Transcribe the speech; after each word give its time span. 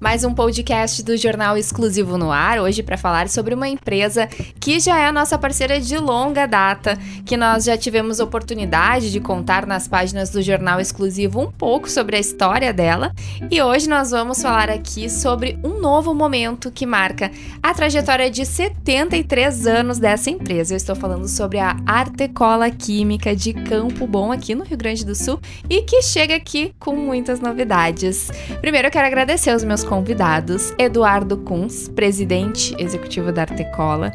mais 0.00 0.22
um 0.22 0.32
podcast 0.32 1.02
do 1.02 1.16
Jornal 1.16 1.56
Exclusivo 1.56 2.16
no 2.16 2.30
Ar, 2.30 2.60
hoje 2.60 2.84
para 2.84 2.96
falar 2.96 3.28
sobre 3.28 3.52
uma 3.52 3.68
empresa 3.68 4.28
que 4.60 4.78
já 4.78 4.96
é 4.96 5.06
a 5.06 5.12
nossa 5.12 5.36
parceira 5.36 5.80
de 5.80 5.98
longa 5.98 6.46
data, 6.46 6.96
que 7.26 7.36
nós 7.36 7.64
já 7.64 7.76
tivemos 7.76 8.20
oportunidade 8.20 9.10
de 9.10 9.18
contar 9.18 9.66
nas 9.66 9.88
páginas 9.88 10.30
do 10.30 10.40
Jornal 10.40 10.80
Exclusivo 10.80 11.40
um 11.40 11.50
pouco 11.50 11.90
sobre 11.90 12.16
a 12.16 12.20
história 12.20 12.72
dela, 12.72 13.12
e 13.50 13.60
hoje 13.60 13.88
nós 13.88 14.12
vamos 14.12 14.40
falar 14.40 14.70
aqui 14.70 15.10
sobre 15.10 15.58
um 15.64 15.77
novo 15.80 16.12
momento 16.12 16.70
que 16.70 16.84
marca 16.84 17.30
a 17.62 17.72
trajetória 17.72 18.30
de 18.30 18.44
73 18.44 19.66
anos 19.66 19.98
dessa 19.98 20.30
empresa. 20.30 20.74
Eu 20.74 20.76
estou 20.76 20.96
falando 20.96 21.28
sobre 21.28 21.58
a 21.58 21.76
Artecola 21.86 22.70
Química 22.70 23.34
de 23.34 23.52
Campo 23.52 24.06
Bom, 24.06 24.32
aqui 24.32 24.54
no 24.54 24.64
Rio 24.64 24.76
Grande 24.76 25.04
do 25.04 25.14
Sul, 25.14 25.40
e 25.68 25.82
que 25.82 26.02
chega 26.02 26.34
aqui 26.34 26.74
com 26.78 26.94
muitas 26.94 27.40
novidades. 27.40 28.30
Primeiro 28.60 28.88
eu 28.88 28.92
quero 28.92 29.06
agradecer 29.06 29.50
aos 29.50 29.64
meus 29.64 29.84
convidados: 29.84 30.72
Eduardo 30.78 31.38
Kunz, 31.38 31.88
presidente 31.88 32.74
executivo 32.78 33.32
da 33.32 33.42
Artecola, 33.42 34.12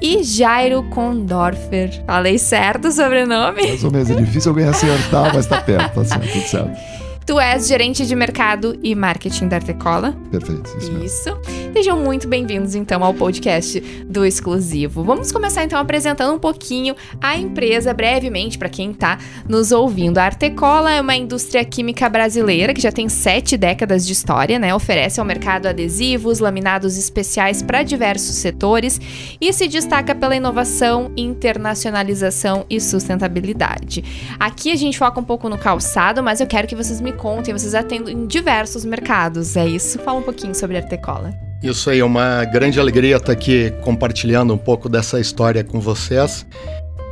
e 0.00 0.22
Jairo 0.22 0.82
Condorfer. 0.90 2.02
Falei 2.04 2.38
certo 2.38 2.88
o 2.88 2.92
sobrenome? 2.92 3.62
Mais 3.62 3.84
ou 3.84 3.90
menos, 3.90 4.10
é 4.10 4.14
difícil 4.14 4.50
alguém 4.50 4.66
acertar, 4.66 5.34
mas 5.34 5.46
tá 5.46 5.60
perto, 5.60 5.94
tá 5.94 6.04
certo, 6.04 6.32
tudo 6.32 6.46
certo. 6.46 6.96
Tu 7.26 7.40
és 7.40 7.66
gerente 7.66 8.06
de 8.06 8.14
mercado 8.14 8.78
e 8.84 8.94
marketing 8.94 9.48
da 9.48 9.56
Artecola. 9.56 10.16
Perfeito, 10.30 10.70
isso. 10.78 10.92
Mesmo. 10.92 11.04
Isso. 11.04 11.40
Sejam 11.72 11.98
muito 11.98 12.28
bem-vindos 12.28 12.76
então 12.76 13.02
ao 13.02 13.12
podcast 13.12 13.80
do 14.06 14.24
Exclusivo. 14.24 15.02
Vamos 15.02 15.32
começar 15.32 15.64
então 15.64 15.76
apresentando 15.76 16.32
um 16.32 16.38
pouquinho 16.38 16.94
a 17.20 17.36
empresa 17.36 17.92
brevemente 17.92 18.56
para 18.56 18.68
quem 18.68 18.92
está 18.92 19.18
nos 19.48 19.72
ouvindo. 19.72 20.18
A 20.18 20.24
Artecola 20.24 20.92
é 20.92 21.00
uma 21.00 21.16
indústria 21.16 21.64
química 21.64 22.08
brasileira 22.08 22.72
que 22.72 22.80
já 22.80 22.92
tem 22.92 23.08
sete 23.08 23.56
décadas 23.56 24.06
de 24.06 24.12
história, 24.12 24.56
né? 24.56 24.72
Oferece 24.72 25.18
ao 25.18 25.26
mercado 25.26 25.66
adesivos, 25.66 26.38
laminados 26.38 26.96
especiais 26.96 27.60
para 27.60 27.82
diversos 27.82 28.36
setores 28.36 29.00
e 29.40 29.52
se 29.52 29.66
destaca 29.66 30.14
pela 30.14 30.36
inovação, 30.36 31.10
internacionalização 31.16 32.64
e 32.70 32.80
sustentabilidade. 32.80 34.04
Aqui 34.38 34.70
a 34.70 34.76
gente 34.76 34.96
foca 34.96 35.18
um 35.18 35.24
pouco 35.24 35.48
no 35.48 35.58
calçado, 35.58 36.22
mas 36.22 36.40
eu 36.40 36.46
quero 36.46 36.68
que 36.68 36.76
vocês 36.76 37.00
me 37.00 37.15
contem, 37.16 37.52
vocês 37.52 37.74
atendem 37.74 38.14
em 38.14 38.26
diversos 38.26 38.84
mercados, 38.84 39.56
é 39.56 39.66
isso? 39.66 39.98
Fala 39.98 40.20
um 40.20 40.22
pouquinho 40.22 40.54
sobre 40.54 40.76
a 40.76 40.80
Artecola. 40.80 41.34
Isso 41.62 41.90
aí, 41.90 42.00
é 42.00 42.04
uma 42.04 42.44
grande 42.44 42.78
alegria 42.78 43.16
estar 43.16 43.32
aqui 43.32 43.72
compartilhando 43.82 44.52
um 44.52 44.58
pouco 44.58 44.88
dessa 44.88 45.18
história 45.18 45.64
com 45.64 45.80
vocês. 45.80 46.46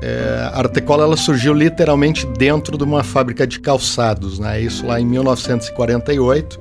É, 0.02 0.50
a 0.52 0.58
Artecola 0.58 1.04
ela 1.04 1.16
surgiu 1.16 1.54
literalmente 1.54 2.26
dentro 2.38 2.76
de 2.76 2.84
uma 2.84 3.02
fábrica 3.02 3.46
de 3.46 3.58
calçados, 3.58 4.38
né? 4.38 4.60
Isso 4.60 4.86
lá 4.86 5.00
em 5.00 5.06
1948. 5.06 6.58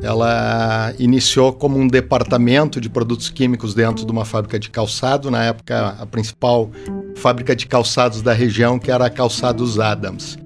Ela 0.00 0.92
iniciou 0.98 1.52
como 1.52 1.78
um 1.78 1.88
departamento 1.88 2.80
de 2.80 2.88
produtos 2.88 3.30
químicos 3.30 3.74
dentro 3.74 4.04
de 4.04 4.12
uma 4.12 4.24
fábrica 4.24 4.58
de 4.58 4.70
calçado, 4.70 5.30
na 5.30 5.44
época 5.44 5.96
a 5.98 6.06
principal 6.06 6.70
fábrica 7.16 7.56
de 7.56 7.66
calçados 7.66 8.22
da 8.22 8.32
região, 8.32 8.78
que 8.78 8.90
era 8.90 9.06
a 9.06 9.10
Calçados 9.10 9.80
Adams 9.80 10.38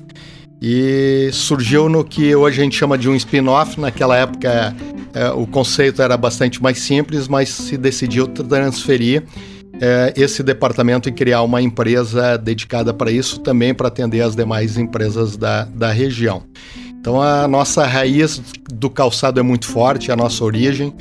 e 0.61 1.31
surgiu 1.33 1.89
no 1.89 2.05
que 2.05 2.34
hoje 2.34 2.61
a 2.61 2.64
gente 2.64 2.77
chama 2.77 2.98
de 2.98 3.09
um 3.09 3.14
spin-off. 3.14 3.81
Naquela 3.81 4.17
época 4.17 4.75
é, 5.15 5.31
o 5.31 5.47
conceito 5.47 6.03
era 6.03 6.17
bastante 6.17 6.62
mais 6.62 6.78
simples, 6.81 7.28
mas 7.28 7.48
se 7.48 7.77
decidiu 7.77 8.27
transferir 8.27 9.25
é, 9.81 10.12
esse 10.17 10.42
departamento 10.42 11.09
e 11.09 11.12
criar 11.12 11.42
uma 11.42 11.62
empresa 11.62 12.37
dedicada 12.37 12.92
para 12.92 13.11
isso, 13.11 13.41
também 13.41 13.73
para 13.73 13.89
atender 13.89 14.20
as 14.20 14.34
demais 14.34 14.77
empresas 14.77 15.37
da, 15.37 15.65
da 15.65 15.91
região. 15.92 16.42
Então 17.00 17.22
a 17.22 17.47
nossa 17.47 17.87
raiz 17.87 18.43
do 18.72 18.91
calçado 18.91 19.39
é 19.39 19.43
muito 19.43 19.67
forte, 19.67 20.11
a 20.11 20.17
nossa 20.17 20.45
origem. 20.45 20.95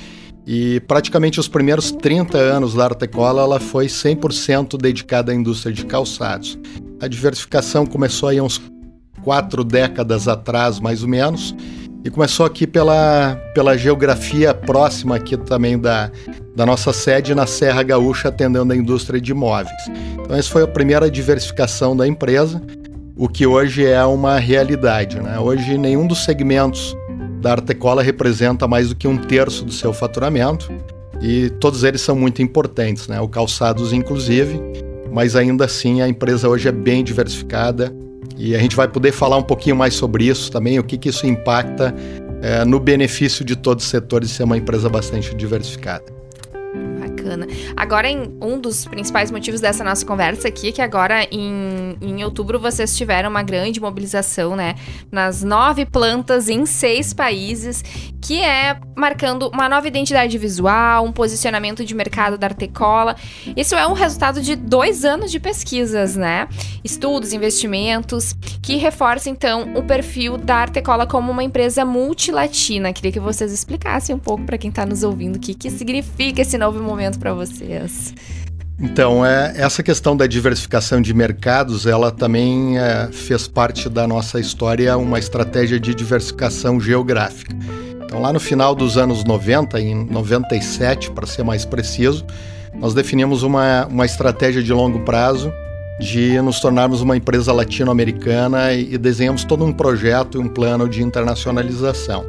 E 0.45 0.79
praticamente 0.81 1.41
os 1.41 1.47
primeiros 1.49 1.91
30 1.91 2.37
anos 2.37 2.73
da 2.73 2.85
Artecola 2.85 3.41
ela 3.41 3.59
foi 3.59 3.87
100% 3.87 4.77
dedicada 4.77 5.31
à 5.31 5.35
indústria 5.35 5.73
de 5.73 5.85
calçados. 5.85 6.57
A 7.01 7.07
diversificação 7.07 7.85
começou 7.85 8.29
aí 8.29 8.39
uns 8.39 8.61
quatro 9.27 9.61
décadas 9.61 10.25
atrás, 10.25 10.79
mais 10.79 11.03
ou 11.03 11.09
menos, 11.09 11.53
e 12.01 12.09
começou 12.09 12.45
aqui 12.45 12.65
pela, 12.65 13.35
pela 13.53 13.77
geografia 13.77 14.53
próxima 14.53 15.17
aqui 15.17 15.35
também 15.35 15.77
da, 15.77 16.09
da 16.55 16.65
nossa 16.65 16.93
sede 16.93 17.35
na 17.35 17.45
Serra 17.45 17.83
Gaúcha, 17.83 18.29
atendendo 18.29 18.71
a 18.71 18.75
indústria 18.75 19.19
de 19.19 19.31
imóveis. 19.31 19.75
Então, 20.13 20.33
essa 20.33 20.49
foi 20.49 20.63
a 20.63 20.67
primeira 20.67 21.11
diversificação 21.11 21.93
da 21.93 22.07
empresa, 22.07 22.61
o 23.17 23.27
que 23.27 23.45
hoje 23.45 23.85
é 23.85 24.01
uma 24.05 24.39
realidade. 24.39 25.19
Né? 25.19 25.37
Hoje, 25.37 25.77
nenhum 25.77 26.07
dos 26.07 26.23
segmentos 26.23 26.95
da 27.41 27.51
Artecola 27.51 28.01
representa 28.01 28.65
mais 28.65 28.87
do 28.87 28.95
que 28.95 29.09
um 29.09 29.17
terço 29.17 29.65
do 29.65 29.73
seu 29.73 29.91
faturamento, 29.91 30.71
e 31.21 31.49
todos 31.59 31.83
eles 31.83 31.99
são 31.99 32.15
muito 32.15 32.41
importantes, 32.41 33.09
né? 33.09 33.19
o 33.19 33.27
calçados, 33.27 33.91
inclusive, 33.91 34.57
mas 35.11 35.35
ainda 35.35 35.65
assim 35.65 36.01
a 36.01 36.07
empresa 36.07 36.47
hoje 36.47 36.69
é 36.69 36.71
bem 36.71 37.03
diversificada 37.03 37.93
e 38.37 38.55
a 38.55 38.59
gente 38.59 38.75
vai 38.75 38.87
poder 38.87 39.11
falar 39.11 39.37
um 39.37 39.43
pouquinho 39.43 39.75
mais 39.75 39.93
sobre 39.93 40.25
isso 40.25 40.51
também, 40.51 40.79
o 40.79 40.83
que, 40.83 40.97
que 40.97 41.09
isso 41.09 41.25
impacta 41.25 41.93
é, 42.41 42.63
no 42.63 42.79
benefício 42.79 43.43
de 43.43 43.55
todos 43.55 43.83
os 43.83 43.89
setores 43.89 44.29
ser 44.29 44.43
uma 44.43 44.57
empresa 44.57 44.87
bastante 44.87 45.35
diversificada 45.35 46.16
bacana. 47.27 47.47
Agora, 47.75 48.07
um 48.41 48.59
dos 48.59 48.85
principais 48.85 49.29
motivos 49.29 49.59
dessa 49.59 49.83
nossa 49.83 50.05
conversa 50.05 50.47
aqui, 50.47 50.69
é 50.69 50.71
que 50.71 50.81
agora 50.81 51.23
em, 51.31 51.97
em 52.01 52.23
outubro 52.23 52.59
vocês 52.59 52.95
tiveram 52.95 53.29
uma 53.29 53.43
grande 53.43 53.79
mobilização, 53.79 54.55
né? 54.55 54.75
Nas 55.11 55.43
nove 55.43 55.85
plantas 55.85 56.47
em 56.47 56.65
seis 56.65 57.13
países, 57.13 57.83
que 58.21 58.41
é 58.41 58.79
marcando 58.95 59.49
uma 59.53 59.67
nova 59.67 59.87
identidade 59.87 60.37
visual, 60.37 61.05
um 61.05 61.11
posicionamento 61.11 61.83
de 61.83 61.93
mercado 61.93 62.37
da 62.37 62.47
Artecola. 62.47 63.15
Isso 63.55 63.75
é 63.75 63.85
um 63.87 63.93
resultado 63.93 64.41
de 64.41 64.55
dois 64.55 65.03
anos 65.03 65.31
de 65.31 65.39
pesquisas, 65.39 66.15
né? 66.15 66.47
Estudos, 66.83 67.33
investimentos, 67.33 68.33
que 68.61 68.77
reforça 68.77 69.29
então 69.29 69.73
o 69.75 69.83
perfil 69.83 70.37
da 70.37 70.57
Artecola 70.57 71.05
como 71.05 71.31
uma 71.31 71.43
empresa 71.43 71.83
multilatina. 71.83 72.93
Queria 72.93 73.11
que 73.11 73.19
vocês 73.19 73.51
explicassem 73.51 74.15
um 74.15 74.19
pouco 74.19 74.43
para 74.43 74.57
quem 74.57 74.69
está 74.69 74.85
nos 74.85 75.03
ouvindo 75.03 75.37
o 75.37 75.39
que, 75.39 75.53
que 75.53 75.69
significa 75.69 76.41
esse 76.41 76.57
novo 76.57 76.81
momento 76.81 77.16
para 77.17 77.33
vocês? 77.33 78.13
Então, 78.79 79.25
é, 79.25 79.53
essa 79.57 79.81
questão 79.81 80.15
da 80.15 80.27
diversificação 80.27 81.01
de 81.01 81.11
mercados, 81.13 81.87
ela 81.87 82.11
também 82.11 82.77
é, 82.77 83.09
fez 83.11 83.47
parte 83.47 83.89
da 83.89 84.07
nossa 84.07 84.39
história, 84.39 84.95
uma 84.97 85.17
estratégia 85.17 85.79
de 85.79 85.95
diversificação 85.95 86.79
geográfica. 86.79 87.55
Então, 88.03 88.21
lá 88.21 88.31
no 88.31 88.39
final 88.39 88.75
dos 88.75 88.95
anos 88.95 89.23
90, 89.23 89.81
em 89.81 90.05
97, 90.05 91.11
para 91.11 91.25
ser 91.25 91.43
mais 91.43 91.65
preciso, 91.65 92.23
nós 92.75 92.93
definimos 92.93 93.41
uma, 93.41 93.87
uma 93.87 94.05
estratégia 94.05 94.61
de 94.61 94.71
longo 94.71 94.99
prazo 94.99 95.51
de 95.99 96.39
nos 96.41 96.59
tornarmos 96.59 97.01
uma 97.01 97.17
empresa 97.17 97.51
latino-americana 97.51 98.73
e, 98.73 98.93
e 98.93 98.97
desenhamos 98.97 99.43
todo 99.43 99.65
um 99.65 99.73
projeto 99.73 100.37
e 100.37 100.41
um 100.41 100.47
plano 100.47 100.87
de 100.87 101.01
internacionalização. 101.01 102.25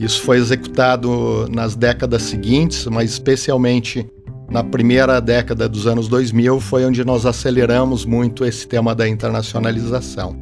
Isso 0.00 0.22
foi 0.22 0.38
executado 0.38 1.46
nas 1.50 1.76
décadas 1.76 2.22
seguintes, 2.22 2.86
mas 2.86 3.10
especialmente 3.10 4.06
na 4.52 4.62
primeira 4.62 5.18
década 5.18 5.66
dos 5.66 5.86
anos 5.86 6.08
2000 6.08 6.60
foi 6.60 6.84
onde 6.84 7.02
nós 7.04 7.24
aceleramos 7.24 8.04
muito 8.04 8.44
esse 8.44 8.68
tema 8.68 8.94
da 8.94 9.08
internacionalização. 9.08 10.36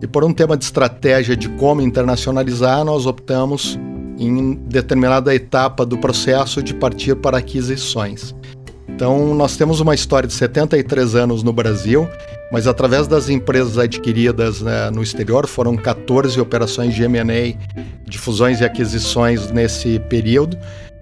E 0.00 0.06
por 0.06 0.22
um 0.22 0.32
tema 0.32 0.56
de 0.56 0.64
estratégia 0.64 1.36
de 1.36 1.48
como 1.48 1.82
internacionalizar, 1.82 2.84
nós 2.84 3.06
optamos 3.06 3.76
em 4.16 4.54
determinada 4.54 5.34
etapa 5.34 5.84
do 5.84 5.98
processo 5.98 6.62
de 6.62 6.72
partir 6.72 7.16
para 7.16 7.38
aquisições. 7.38 8.34
Então, 8.88 9.34
nós 9.34 9.56
temos 9.56 9.80
uma 9.80 9.94
história 9.94 10.28
de 10.28 10.34
73 10.34 11.16
anos 11.16 11.42
no 11.42 11.52
Brasil, 11.52 12.08
mas 12.52 12.66
através 12.68 13.08
das 13.08 13.28
empresas 13.28 13.78
adquiridas 13.78 14.60
né, 14.60 14.90
no 14.90 15.02
exterior, 15.02 15.46
foram 15.48 15.76
14 15.76 16.40
operações 16.40 16.94
de 16.94 17.02
M&A, 17.02 17.56
de 18.08 18.18
fusões 18.18 18.60
e 18.60 18.64
aquisições 18.64 19.50
nesse 19.50 19.98
período, 20.00 20.56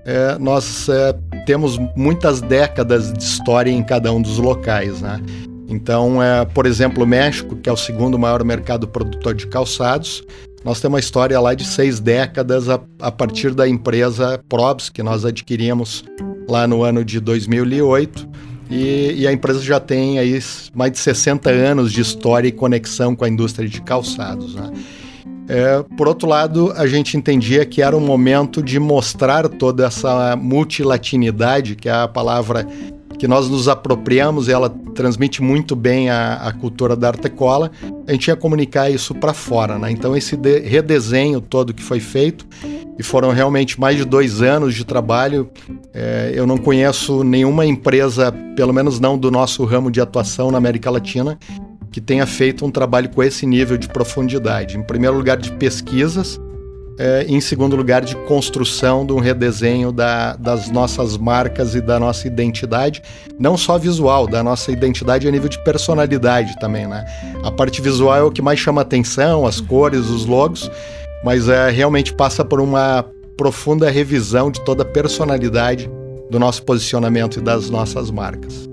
é, 0.09 0.39
nós 0.39 0.89
é, 0.89 1.13
temos 1.45 1.79
muitas 1.95 2.41
décadas 2.41 3.13
de 3.13 3.23
história 3.23 3.71
em 3.71 3.83
cada 3.83 4.11
um 4.11 4.23
dos 4.23 4.39
locais. 4.39 5.03
Né? 5.03 5.21
Então, 5.69 6.23
é, 6.23 6.47
por 6.47 6.65
exemplo, 6.65 7.05
o 7.05 7.07
México, 7.07 7.55
que 7.57 7.69
é 7.69 7.73
o 7.73 7.77
segundo 7.77 8.19
maior 8.19 8.43
mercado 8.43 8.89
produtor 8.89 9.35
de 9.35 9.47
calçados, 9.47 10.25
nós 10.65 10.81
temos 10.81 10.95
uma 10.95 11.01
história 11.01 11.39
lá 11.39 11.53
de 11.53 11.67
seis 11.67 12.01
décadas 12.01 12.71
a, 12.71 12.81
a 13.01 13.13
partir 13.13 13.55
da 13.55 13.69
empresa 13.69 14.43
Probs, 14.49 14.89
que 14.89 15.03
nós 15.03 15.27
adquirimos 15.27 16.05
lá 16.49 16.67
no 16.67 16.83
ano 16.83 17.05
de 17.05 17.21
2008. 17.21 18.27
E, 18.71 19.15
e, 19.19 19.27
a 19.27 19.33
empresa 19.33 19.61
já 19.61 19.79
tem 19.79 20.19
aí 20.19 20.39
mais 20.75 20.93
de 20.93 20.99
60 20.99 21.51
anos 21.51 21.93
de 21.93 22.01
história 22.01 22.49
e 22.49 22.53
conexão 22.53 23.15
com 23.15 23.25
a 23.27 23.29
indústria 23.29 23.69
de 23.69 23.81
calçados. 23.83 24.55
Né? 24.55 24.71
É, 25.49 25.83
por 25.97 26.07
outro 26.07 26.29
lado, 26.29 26.73
a 26.77 26.87
gente 26.87 27.17
entendia 27.17 27.65
que 27.65 27.81
era 27.81 27.97
um 27.97 28.01
momento 28.01 28.63
de 28.63 28.79
mostrar 28.79 29.49
toda 29.49 29.87
essa 29.87 30.37
multilatinidade, 30.37 31.75
que 31.75 31.89
é 31.89 31.93
a 31.93 32.07
palavra 32.07 32.67
que 33.19 33.27
nós 33.27 33.49
nos 33.49 33.67
apropriamos 33.67 34.47
e 34.47 34.53
ela 34.53 34.71
transmite 34.95 35.43
muito 35.43 35.75
bem 35.75 36.09
a, 36.09 36.35
a 36.35 36.53
cultura 36.53 36.95
da 36.95 37.09
Artecola, 37.09 37.71
a 38.07 38.13
gente 38.13 38.29
ia 38.29 38.37
comunicar 38.37 38.91
isso 38.91 39.15
para 39.15 39.35
fora. 39.35 39.79
Né? 39.79 39.91
Então, 39.91 40.17
esse 40.17 40.37
de, 40.37 40.61
redesenho 40.61 41.41
todo 41.41 41.75
que 41.75 41.83
foi 41.83 41.99
feito 41.99 42.47
e 42.99 43.03
foram 43.03 43.31
realmente 43.31 43.79
mais 43.81 43.97
de 43.97 44.05
dois 44.05 44.41
anos 44.41 44.75
de 44.75 44.85
trabalho. 44.85 45.51
É, 45.93 46.33
eu 46.35 46.47
não 46.47 46.57
conheço 46.57 47.25
nenhuma 47.25 47.67
empresa, 47.67 48.33
pelo 48.55 48.73
menos 48.73 49.01
não 49.01 49.19
do 49.19 49.31
nosso 49.31 49.65
ramo 49.65 49.91
de 49.91 50.01
atuação 50.01 50.51
na 50.51 50.59
América 50.59 50.91
Latina, 50.91 51.39
que 51.91 52.01
tenha 52.01 52.27
feito 52.27 52.65
um 52.65 52.71
trabalho 52.71 53.09
com 53.09 53.23
esse 53.23 53.47
nível 53.47 53.77
de 53.77 53.89
profundidade. 53.89 54.77
Em 54.77 54.83
primeiro 54.83 55.17
lugar, 55.17 55.37
de 55.37 55.51
pesquisas, 55.53 56.39
é, 56.99 57.25
em 57.29 57.41
segundo 57.41 57.77
lugar, 57.77 58.05
de 58.05 58.17
construção 58.27 59.07
de 59.07 59.13
um 59.13 59.21
redesenho 59.21 59.93
da, 59.93 60.35
das 60.35 60.69
nossas 60.69 61.17
marcas 61.17 61.75
e 61.75 61.81
da 61.81 61.99
nossa 61.99 62.27
identidade, 62.27 63.01
não 63.39 63.57
só 63.57 63.79
visual, 63.79 64.27
da 64.27 64.43
nossa 64.43 64.73
identidade 64.73 65.27
a 65.29 65.31
nível 65.31 65.49
de 65.49 65.63
personalidade 65.63 66.59
também, 66.59 66.87
né? 66.87 67.05
A 67.45 67.53
parte 67.53 67.81
visual 67.81 68.17
é 68.17 68.23
o 68.23 68.33
que 68.33 68.43
mais 68.43 68.59
chama 68.59 68.83
atenção, 68.83 69.47
as 69.47 69.61
cores, 69.61 70.11
os 70.11 70.27
logos, 70.27 70.69
mas 71.25 71.49
é, 71.49 71.71
realmente 71.71 72.13
passa 72.13 72.45
por 72.45 72.61
uma 72.61 73.05
profunda 73.37 73.89
revisão 73.89 74.51
de 74.51 74.61
toda 74.63 74.83
a 74.83 74.87
personalidade 74.87 75.89
do 76.29 76.39
nosso 76.39 76.65
posicionamento 76.65 77.39
e 77.39 77.41
das 77.41 77.71
nossas 77.71 78.11
marcas. 78.11 78.68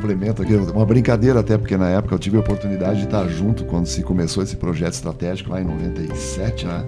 Complemento 0.00 0.42
aqui, 0.42 0.54
uma 0.54 0.86
brincadeira 0.86 1.40
até, 1.40 1.58
porque 1.58 1.76
na 1.76 1.88
época 1.90 2.14
eu 2.14 2.18
tive 2.18 2.36
a 2.36 2.40
oportunidade 2.40 3.00
de 3.00 3.04
estar 3.04 3.28
junto 3.28 3.64
quando 3.64 3.86
se 3.86 4.02
começou 4.02 4.42
esse 4.42 4.56
projeto 4.56 4.94
estratégico 4.94 5.50
lá 5.50 5.60
em 5.60 5.64
97, 5.64 6.66
né? 6.66 6.86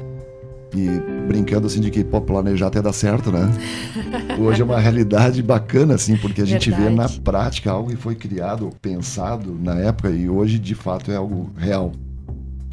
E 0.74 0.88
brincando 1.28 1.66
assim 1.66 1.80
de 1.80 1.90
que 1.90 2.02
pô, 2.02 2.22
planejar 2.22 2.68
até 2.68 2.80
dá 2.80 2.92
certo, 2.92 3.30
né? 3.30 3.50
Hoje 4.40 4.62
é 4.62 4.64
uma 4.64 4.80
realidade 4.80 5.42
bacana, 5.42 5.94
assim, 5.94 6.16
porque 6.16 6.40
a 6.40 6.46
gente 6.46 6.70
Verdade. 6.70 6.90
vê 6.90 6.96
na 6.96 7.08
prática 7.08 7.70
algo 7.70 7.90
que 7.90 7.96
foi 7.96 8.14
criado, 8.14 8.70
pensado 8.80 9.54
na 9.62 9.74
época 9.74 10.10
e 10.10 10.30
hoje 10.30 10.58
de 10.58 10.74
fato 10.74 11.12
é 11.12 11.16
algo 11.16 11.50
real 11.56 11.92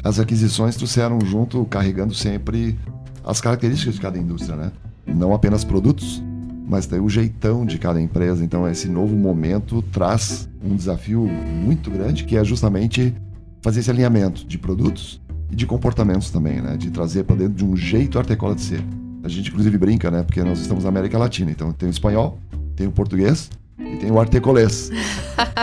as 0.02 0.18
aquisições 0.18 0.76
trouxeram 0.76 1.18
junto, 1.20 1.64
carregando 1.66 2.14
sempre 2.14 2.78
as 3.24 3.40
características 3.40 3.94
de 3.94 4.00
cada 4.00 4.18
indústria, 4.18 4.56
né? 4.56 4.72
Não 5.06 5.34
apenas 5.34 5.64
produtos, 5.64 6.22
mas 6.70 6.86
tem 6.86 7.00
o 7.00 7.08
jeitão 7.08 7.66
de 7.66 7.78
cada 7.78 8.00
empresa. 8.00 8.44
Então, 8.44 8.66
esse 8.68 8.88
novo 8.88 9.16
momento 9.16 9.82
traz 9.82 10.48
um 10.64 10.76
desafio 10.76 11.26
muito 11.26 11.90
grande, 11.90 12.22
que 12.24 12.36
é 12.36 12.44
justamente 12.44 13.12
fazer 13.60 13.80
esse 13.80 13.90
alinhamento 13.90 14.46
de 14.46 14.56
produtos 14.56 15.20
e 15.50 15.56
de 15.56 15.66
comportamentos 15.66 16.30
também, 16.30 16.62
né? 16.62 16.76
De 16.76 16.92
trazer 16.92 17.24
para 17.24 17.34
dentro 17.34 17.54
de 17.54 17.64
um 17.64 17.74
jeito 17.74 18.20
artecola 18.20 18.54
de 18.54 18.60
ser. 18.60 18.84
A 19.24 19.28
gente, 19.28 19.50
inclusive, 19.50 19.76
brinca, 19.76 20.12
né? 20.12 20.22
Porque 20.22 20.40
nós 20.44 20.60
estamos 20.60 20.84
na 20.84 20.90
América 20.90 21.18
Latina. 21.18 21.50
Então, 21.50 21.72
tem 21.72 21.88
o 21.88 21.90
espanhol, 21.90 22.38
tem 22.76 22.86
o 22.86 22.92
português 22.92 23.50
e 23.80 23.96
tem 23.96 24.10
o 24.10 24.20
artecolês. 24.20 24.90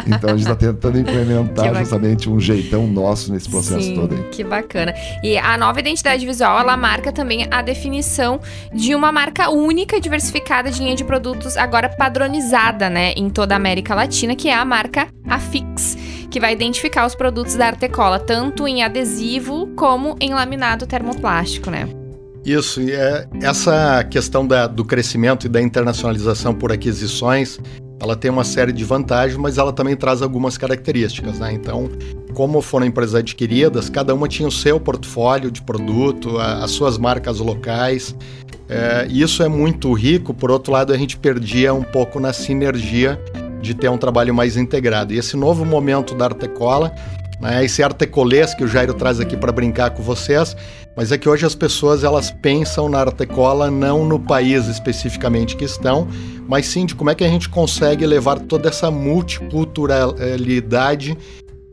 Então 0.08 0.30
a 0.30 0.34
gente 0.34 0.42
está 0.42 0.56
tentando 0.56 0.98
implementar 0.98 1.76
justamente 1.76 2.30
um 2.30 2.40
jeitão 2.40 2.88
nosso 2.88 3.32
nesse 3.32 3.50
processo 3.50 3.82
Sim, 3.82 3.96
todo 3.96 4.16
aí. 4.16 4.24
Que 4.30 4.44
bacana. 4.44 4.94
E 5.24 5.38
a 5.38 5.58
nova 5.58 5.80
identidade 5.80 6.26
visual, 6.26 6.60
ela 6.60 6.76
marca 6.78 7.12
também 7.12 7.48
a 7.52 7.62
definição 7.62 8.40
de 8.74 8.96
uma 8.96 9.12
marca 9.12 9.50
única, 9.50 10.00
diversificada 10.00 10.72
de 10.72 10.82
linha 10.82 10.96
de 10.96 11.04
produtos, 11.04 11.58
agora 11.58 11.90
padronizada, 11.90 12.90
né, 12.90 13.14
em 13.16 13.30
toda 13.30 13.54
a 13.54 13.58
América 13.58 13.94
Latina, 13.94 14.36
que 14.36 14.48
é 14.48 14.54
a 14.54 14.66
marca 14.66 15.08
Afix, 15.28 15.98
que 16.30 16.40
vai 16.40 16.54
identificar 16.54 17.06
os 17.06 17.16
produtos 17.16 17.56
da 17.56 17.68
Artecola, 17.68 18.20
tanto 18.20 18.68
em 18.68 18.84
adesivo 18.84 19.68
como 19.76 20.16
em 20.20 20.34
laminado 20.34 20.88
termoplástico, 20.88 21.70
né? 21.70 21.88
Isso, 22.46 22.82
e 22.82 22.94
é, 22.94 23.28
essa 23.42 24.04
questão 24.06 24.48
da, 24.48 24.68
do 24.68 24.86
crescimento 24.86 25.46
e 25.46 25.50
da 25.50 25.62
internacionalização 25.62 26.54
por 26.54 26.72
aquisições 26.72 27.60
ela 28.00 28.16
tem 28.16 28.30
uma 28.30 28.44
série 28.44 28.72
de 28.72 28.84
vantagens, 28.84 29.38
mas 29.38 29.58
ela 29.58 29.74
também 29.74 29.96
traz 29.96 30.22
algumas 30.22 30.58
características, 30.58 31.40
né? 31.40 31.52
Então, 31.52 31.90
como 32.34 32.62
foram 32.62 32.86
empresas 32.86 33.16
adquiridas, 33.16 33.90
cada 33.90 34.14
uma 34.14 34.28
tinha 34.28 34.48
o 34.48 34.52
seu 34.52 34.80
portfólio 34.80 35.50
de 35.50 35.62
produto, 35.62 36.38
a, 36.38 36.64
as 36.64 36.72
suas 36.72 36.98
marcas 36.98 37.40
locais. 37.40 38.16
É, 38.70 39.08
isso 39.10 39.42
é 39.42 39.48
muito 39.48 39.92
rico, 39.94 40.34
por 40.34 40.52
outro 40.52 40.72
lado, 40.72 40.94
a 40.94 40.98
gente 40.98 41.18
perdia 41.18 41.74
um 41.74 41.84
pouco 41.84 42.20
na 42.20 42.34
sinergia 42.34 43.20
de 43.62 43.74
ter 43.74 43.90
um 43.90 43.98
trabalho 43.98 44.34
mais 44.34 44.56
integrado. 44.56 45.14
E 45.14 45.18
esse 45.18 45.36
novo 45.36 45.66
momento 45.66 46.14
da 46.14 46.26
Artecola, 46.26 46.94
né, 47.40 47.64
esse 47.64 47.84
artecolês 47.84 48.54
que 48.54 48.64
o 48.64 48.68
Jairo 48.68 48.94
traz 48.94 49.20
aqui 49.20 49.38
para 49.38 49.52
brincar 49.52 49.92
com 49.92 50.02
vocês, 50.02 50.56
mas 50.96 51.12
é 51.12 51.18
que 51.18 51.30
hoje 51.30 51.46
as 51.46 51.54
pessoas 51.54 52.04
elas 52.04 52.32
pensam 52.32 52.90
na 52.90 53.00
Artecola 53.00 53.70
não 53.70 54.06
no 54.06 54.20
país 54.20 54.68
especificamente 54.68 55.56
que 55.56 55.66
estão, 55.66 56.08
mas 56.48 56.66
sim 56.66 56.86
de 56.86 56.96
como 56.96 57.10
é 57.10 57.16
que 57.16 57.24
a 57.24 57.30
gente 57.30 57.50
consegue 57.50 58.06
levar 58.06 58.40
toda 58.40 58.70
essa 58.70 58.90
multiculturalidade 58.90 61.18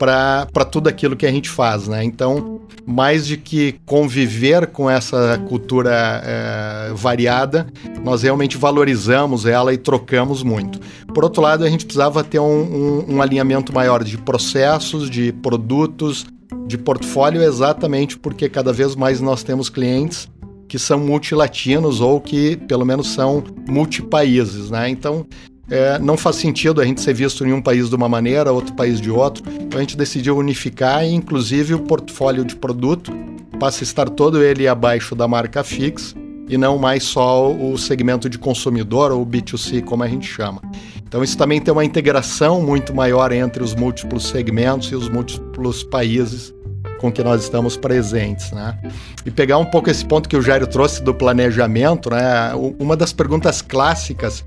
para 0.04 0.64
tudo 0.64 0.88
aquilo 0.88 1.16
que 1.16 1.26
a 1.26 1.30
gente 1.30 1.48
faz, 1.48 1.88
né? 1.88 2.04
Então, 2.04 2.60
mais 2.86 3.26
de 3.26 3.36
que 3.36 3.76
conviver 3.86 4.66
com 4.66 4.88
essa 4.88 5.38
cultura 5.48 6.22
é, 6.24 6.92
variada, 6.94 7.66
nós 8.02 8.22
realmente 8.22 8.56
valorizamos 8.56 9.46
ela 9.46 9.72
e 9.72 9.78
trocamos 9.78 10.42
muito. 10.42 10.78
Por 11.14 11.24
outro 11.24 11.40
lado, 11.42 11.64
a 11.64 11.70
gente 11.70 11.84
precisava 11.86 12.22
ter 12.22 12.38
um, 12.38 12.44
um, 12.44 13.14
um 13.14 13.22
alinhamento 13.22 13.72
maior 13.72 14.04
de 14.04 14.18
processos, 14.18 15.08
de 15.08 15.32
produtos, 15.32 16.26
de 16.66 16.76
portfólio 16.76 17.42
exatamente 17.42 18.18
porque 18.18 18.48
cada 18.48 18.72
vez 18.72 18.94
mais 18.94 19.20
nós 19.20 19.42
temos 19.42 19.68
clientes 19.68 20.28
que 20.68 20.78
são 20.78 20.98
multilatinos 20.98 22.00
ou 22.00 22.20
que 22.20 22.56
pelo 22.56 22.84
menos 22.84 23.08
são 23.08 23.44
multipaíses, 23.68 24.70
né? 24.70 24.88
Então 24.88 25.26
é, 25.70 25.99
não 25.99 26.16
faz 26.16 26.37
sentido 26.37 26.81
a 26.81 26.84
gente 26.84 27.00
ser 27.00 27.14
visto 27.14 27.44
em 27.46 27.52
um 27.52 27.62
país 27.62 27.88
de 27.88 27.96
uma 27.96 28.08
maneira, 28.08 28.52
outro 28.52 28.75
país 28.75 29.00
de 29.00 29.11
outro. 29.11 29.43
Então 29.61 29.78
a 29.78 29.81
gente 29.81 29.96
decidiu 29.96 30.37
unificar 30.37 31.05
e 31.05 31.12
inclusive 31.12 31.75
o 31.75 31.81
portfólio 31.81 32.44
de 32.44 32.56
produto 32.56 33.12
passa 33.58 33.82
a 33.82 33.84
estar 33.84 34.08
todo 34.11 34.43
ele 34.43 34.69
abaixo 34.69 35.14
da 35.14 35.26
marca 35.26 35.64
Fix 35.64 36.14
e 36.49 36.58
não 36.58 36.78
mais 36.78 37.05
só 37.05 37.50
o 37.50 37.78
segmento 37.78 38.28
de 38.28 38.38
consumidor 38.38 39.11
ou 39.11 39.25
B2C, 39.25 39.82
como 39.82 40.02
a 40.02 40.08
gente 40.08 40.26
chama. 40.26 40.61
Então 41.06 41.22
isso 41.25 41.38
também 41.38 41.61
tem 41.61 41.72
uma 41.72 41.84
integração 41.84 42.60
muito 42.60 42.94
maior 42.94 43.32
entre 43.32 43.62
os 43.62 43.75
múltiplos 43.75 44.26
segmentos 44.26 44.88
e 44.88 44.94
os 44.94 45.08
múltiplos 45.08 45.82
países 45.82 46.52
com 46.99 47.10
que 47.10 47.22
nós 47.22 47.43
estamos 47.43 47.76
presentes, 47.76 48.50
né? 48.52 48.78
E 49.26 49.31
pegar 49.31 49.58
um 49.58 49.64
pouco 49.64 49.90
esse 49.90 50.05
ponto 50.05 50.28
que 50.28 50.37
o 50.37 50.43
Jairo 50.43 50.67
trouxe 50.67 51.02
do 51.02 51.14
planejamento, 51.14 52.10
né? 52.10 52.52
Uma 52.78 52.96
das 52.96 53.12
perguntas 53.12 53.60
clássicas 53.60 54.44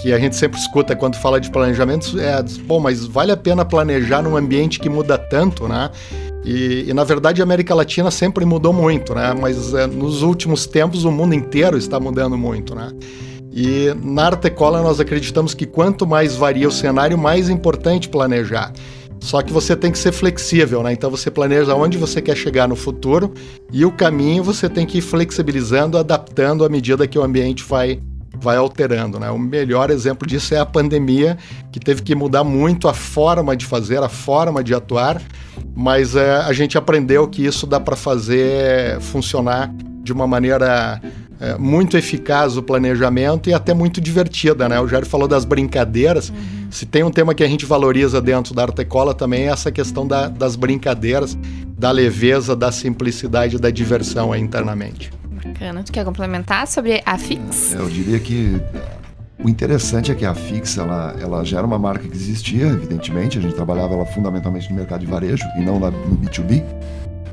que 0.00 0.12
a 0.12 0.18
gente 0.18 0.36
sempre 0.36 0.58
escuta 0.58 0.94
quando 0.94 1.16
fala 1.16 1.40
de 1.40 1.50
planejamento 1.50 2.18
é, 2.18 2.40
bom, 2.62 2.78
mas 2.78 3.04
vale 3.04 3.32
a 3.32 3.36
pena 3.36 3.64
planejar 3.64 4.22
num 4.22 4.36
ambiente 4.36 4.78
que 4.78 4.88
muda 4.88 5.18
tanto, 5.18 5.66
né? 5.66 5.90
E, 6.44 6.86
e, 6.88 6.94
na 6.94 7.02
verdade 7.04 7.42
a 7.42 7.44
América 7.44 7.74
Latina 7.74 8.10
sempre 8.10 8.44
mudou 8.44 8.72
muito, 8.72 9.14
né? 9.14 9.34
Mas 9.38 9.74
é, 9.74 9.86
nos 9.86 10.22
últimos 10.22 10.66
tempos 10.66 11.04
o 11.04 11.10
mundo 11.10 11.34
inteiro 11.34 11.76
está 11.76 11.98
mudando 11.98 12.38
muito, 12.38 12.74
né? 12.74 12.92
E 13.52 13.92
na 14.02 14.26
Artecola 14.26 14.80
nós 14.82 15.00
acreditamos 15.00 15.52
que 15.52 15.66
quanto 15.66 16.06
mais 16.06 16.36
varia 16.36 16.68
o 16.68 16.72
cenário, 16.72 17.18
mais 17.18 17.48
importante 17.48 18.08
planejar. 18.08 18.72
Só 19.20 19.42
que 19.42 19.52
você 19.52 19.74
tem 19.74 19.90
que 19.90 19.98
ser 19.98 20.12
flexível, 20.12 20.80
né? 20.80 20.92
Então 20.92 21.10
você 21.10 21.28
planeja 21.28 21.74
onde 21.74 21.98
você 21.98 22.22
quer 22.22 22.36
chegar 22.36 22.68
no 22.68 22.76
futuro 22.76 23.34
e 23.72 23.84
o 23.84 23.90
caminho 23.90 24.44
você 24.44 24.68
tem 24.68 24.86
que 24.86 24.98
ir 24.98 25.02
flexibilizando, 25.02 25.98
adaptando 25.98 26.64
à 26.64 26.68
medida 26.68 27.06
que 27.08 27.18
o 27.18 27.22
ambiente 27.22 27.64
vai 27.64 28.00
vai 28.40 28.56
alterando, 28.56 29.18
né? 29.18 29.30
O 29.30 29.38
melhor 29.38 29.90
exemplo 29.90 30.26
disso 30.26 30.54
é 30.54 30.58
a 30.58 30.66
pandemia, 30.66 31.36
que 31.72 31.80
teve 31.80 32.02
que 32.02 32.14
mudar 32.14 32.44
muito 32.44 32.88
a 32.88 32.94
forma 32.94 33.56
de 33.56 33.66
fazer, 33.66 34.02
a 34.02 34.08
forma 34.08 34.62
de 34.62 34.74
atuar, 34.74 35.20
mas 35.74 36.14
é, 36.14 36.36
a 36.36 36.52
gente 36.52 36.78
aprendeu 36.78 37.26
que 37.28 37.44
isso 37.44 37.66
dá 37.66 37.80
para 37.80 37.96
fazer 37.96 39.00
funcionar 39.00 39.72
de 40.02 40.12
uma 40.12 40.26
maneira 40.26 41.00
é, 41.40 41.56
muito 41.56 41.96
eficaz 41.96 42.56
o 42.56 42.62
planejamento 42.62 43.48
e 43.48 43.54
até 43.54 43.72
muito 43.72 44.00
divertida, 44.00 44.68
né? 44.68 44.80
O 44.80 44.88
Jair 44.88 45.06
falou 45.06 45.28
das 45.28 45.44
brincadeiras. 45.44 46.30
Uhum. 46.30 46.36
Se 46.70 46.84
tem 46.84 47.02
um 47.02 47.10
tema 47.10 47.34
que 47.34 47.44
a 47.44 47.48
gente 47.48 47.64
valoriza 47.64 48.20
dentro 48.20 48.54
da 48.54 48.62
Artecola 48.62 49.14
também 49.14 49.44
é 49.44 49.50
essa 49.50 49.70
questão 49.70 50.06
da, 50.06 50.28
das 50.28 50.56
brincadeiras, 50.56 51.38
da 51.78 51.90
leveza, 51.90 52.56
da 52.56 52.72
simplicidade, 52.72 53.58
da 53.58 53.70
diversão 53.70 54.32
aí 54.32 54.40
internamente. 54.40 55.10
Bacana. 55.48 55.82
Tu 55.82 55.92
quer 55.92 56.04
complementar 56.04 56.66
sobre 56.66 57.02
a 57.04 57.18
Fix? 57.18 57.74
É, 57.74 57.78
eu 57.78 57.88
diria 57.88 58.18
que 58.18 58.60
o 59.42 59.48
interessante 59.48 60.10
é 60.12 60.14
que 60.14 60.24
a 60.24 60.34
Fix 60.34 60.78
ela, 60.78 61.14
ela 61.20 61.44
já 61.44 61.58
era 61.58 61.66
uma 61.66 61.78
marca 61.78 62.06
que 62.06 62.16
existia, 62.16 62.66
evidentemente. 62.66 63.38
A 63.38 63.40
gente 63.40 63.54
trabalhava 63.54 63.94
ela 63.94 64.06
fundamentalmente 64.06 64.70
no 64.70 64.76
mercado 64.76 65.00
de 65.00 65.06
varejo 65.06 65.44
e 65.56 65.60
não 65.60 65.78
no 65.78 66.16
B2B 66.16 66.62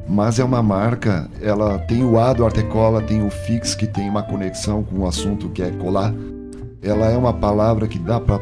mas 0.07 0.39
é 0.39 0.43
uma 0.43 0.62
marca, 0.62 1.29
ela 1.41 1.79
tem 1.79 2.03
o 2.03 2.19
A 2.19 2.31
do 2.31 2.45
Artecola, 2.45 3.01
tem 3.01 3.25
o 3.25 3.29
Fix, 3.29 3.74
que 3.74 3.88
tem 3.88 4.07
uma 4.07 4.22
conexão 4.22 4.84
com 4.84 5.00
o 5.00 5.07
assunto 5.07 5.50
que 5.50 5.63
é 5.63 5.72
colar. 5.72 6.13
Ela 6.81 7.07
é 7.07 7.17
uma 7.17 7.34
palavra 7.34 7.88
que 7.88 7.98
dá 7.98 8.19
para 8.19 8.39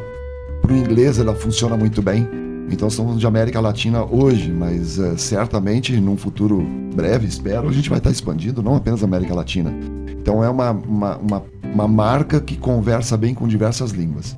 o 0.68 0.72
inglês, 0.72 1.18
ela 1.18 1.34
funciona 1.34 1.76
muito 1.76 2.02
bem. 2.02 2.28
Então 2.70 2.88
estamos 2.88 3.20
de 3.20 3.26
América 3.26 3.60
Latina 3.60 4.04
hoje, 4.04 4.50
mas 4.50 4.98
uh, 4.98 5.18
certamente 5.18 5.98
num 6.00 6.16
futuro 6.16 6.64
breve, 6.94 7.26
espero, 7.26 7.68
a 7.68 7.72
gente 7.72 7.88
vai 7.88 7.98
estar 7.98 8.10
expandindo 8.10 8.62
não 8.62 8.76
apenas 8.76 9.02
a 9.02 9.06
América 9.06 9.34
Latina. 9.34 9.72
Então 10.10 10.42
é 10.42 10.48
uma, 10.48 10.70
uma, 10.70 11.16
uma, 11.16 11.42
uma 11.62 11.88
marca 11.88 12.40
que 12.40 12.56
conversa 12.56 13.16
bem 13.16 13.34
com 13.34 13.46
diversas 13.46 13.90
línguas. 13.90 14.36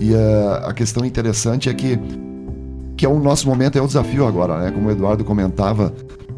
E 0.00 0.12
uh, 0.12 0.66
a 0.66 0.72
questão 0.72 1.04
interessante 1.04 1.68
é 1.68 1.74
que 1.74 1.98
que 3.00 3.06
é 3.06 3.08
o 3.08 3.18
nosso 3.18 3.48
momento, 3.48 3.78
é 3.78 3.80
o 3.80 3.86
desafio 3.86 4.26
agora, 4.26 4.58
né? 4.58 4.70
Como 4.70 4.88
o 4.88 4.90
Eduardo 4.90 5.24
comentava, 5.24 5.90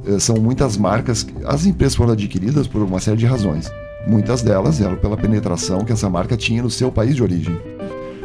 eh, 0.06 0.20
são 0.20 0.36
muitas 0.36 0.76
marcas. 0.76 1.26
As 1.44 1.66
empresas 1.66 1.96
foram 1.96 2.12
adquiridas 2.12 2.68
por 2.68 2.82
uma 2.82 3.00
série 3.00 3.16
de 3.16 3.26
razões. 3.26 3.68
muitas 4.06 4.42
delas 4.42 4.80
eram 4.80 4.96
pela 4.96 5.16
penetração 5.16 5.84
que 5.84 5.92
essa 5.92 6.08
marca 6.08 6.36
tinha 6.36 6.62
no 6.62 6.70
seu 6.70 6.90
país 6.90 7.16
de 7.16 7.22
origem. 7.22 7.56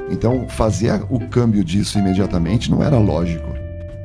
Então, 0.09 0.47
fazer 0.47 1.01
o 1.09 1.19
câmbio 1.27 1.63
disso 1.63 1.99
imediatamente 1.99 2.71
não 2.71 2.81
era 2.81 2.97
lógico. 2.97 3.47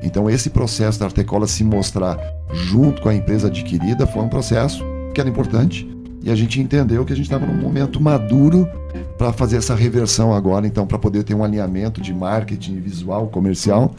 Então, 0.02 0.28
esse 0.28 0.50
processo 0.50 0.98
da 0.98 1.06
Artecola 1.06 1.46
se 1.46 1.62
mostrar 1.62 2.18
junto 2.52 3.00
com 3.02 3.08
a 3.08 3.14
empresa 3.14 3.46
adquirida 3.46 4.06
foi 4.06 4.22
um 4.22 4.28
processo 4.28 4.84
que 5.14 5.20
era 5.20 5.30
importante 5.30 5.88
e 6.22 6.30
a 6.30 6.34
gente 6.34 6.60
entendeu 6.60 7.04
que 7.04 7.12
a 7.12 7.16
gente 7.16 7.26
estava 7.26 7.46
num 7.46 7.60
momento 7.60 8.00
maduro 8.00 8.68
para 9.16 9.32
fazer 9.32 9.56
essa 9.56 9.74
reversão 9.74 10.32
agora, 10.32 10.66
então, 10.66 10.86
para 10.86 10.98
poder 10.98 11.22
ter 11.22 11.34
um 11.34 11.44
alinhamento 11.44 12.00
de 12.00 12.12
marketing 12.12 12.80
visual, 12.80 13.28
comercial 13.28 13.94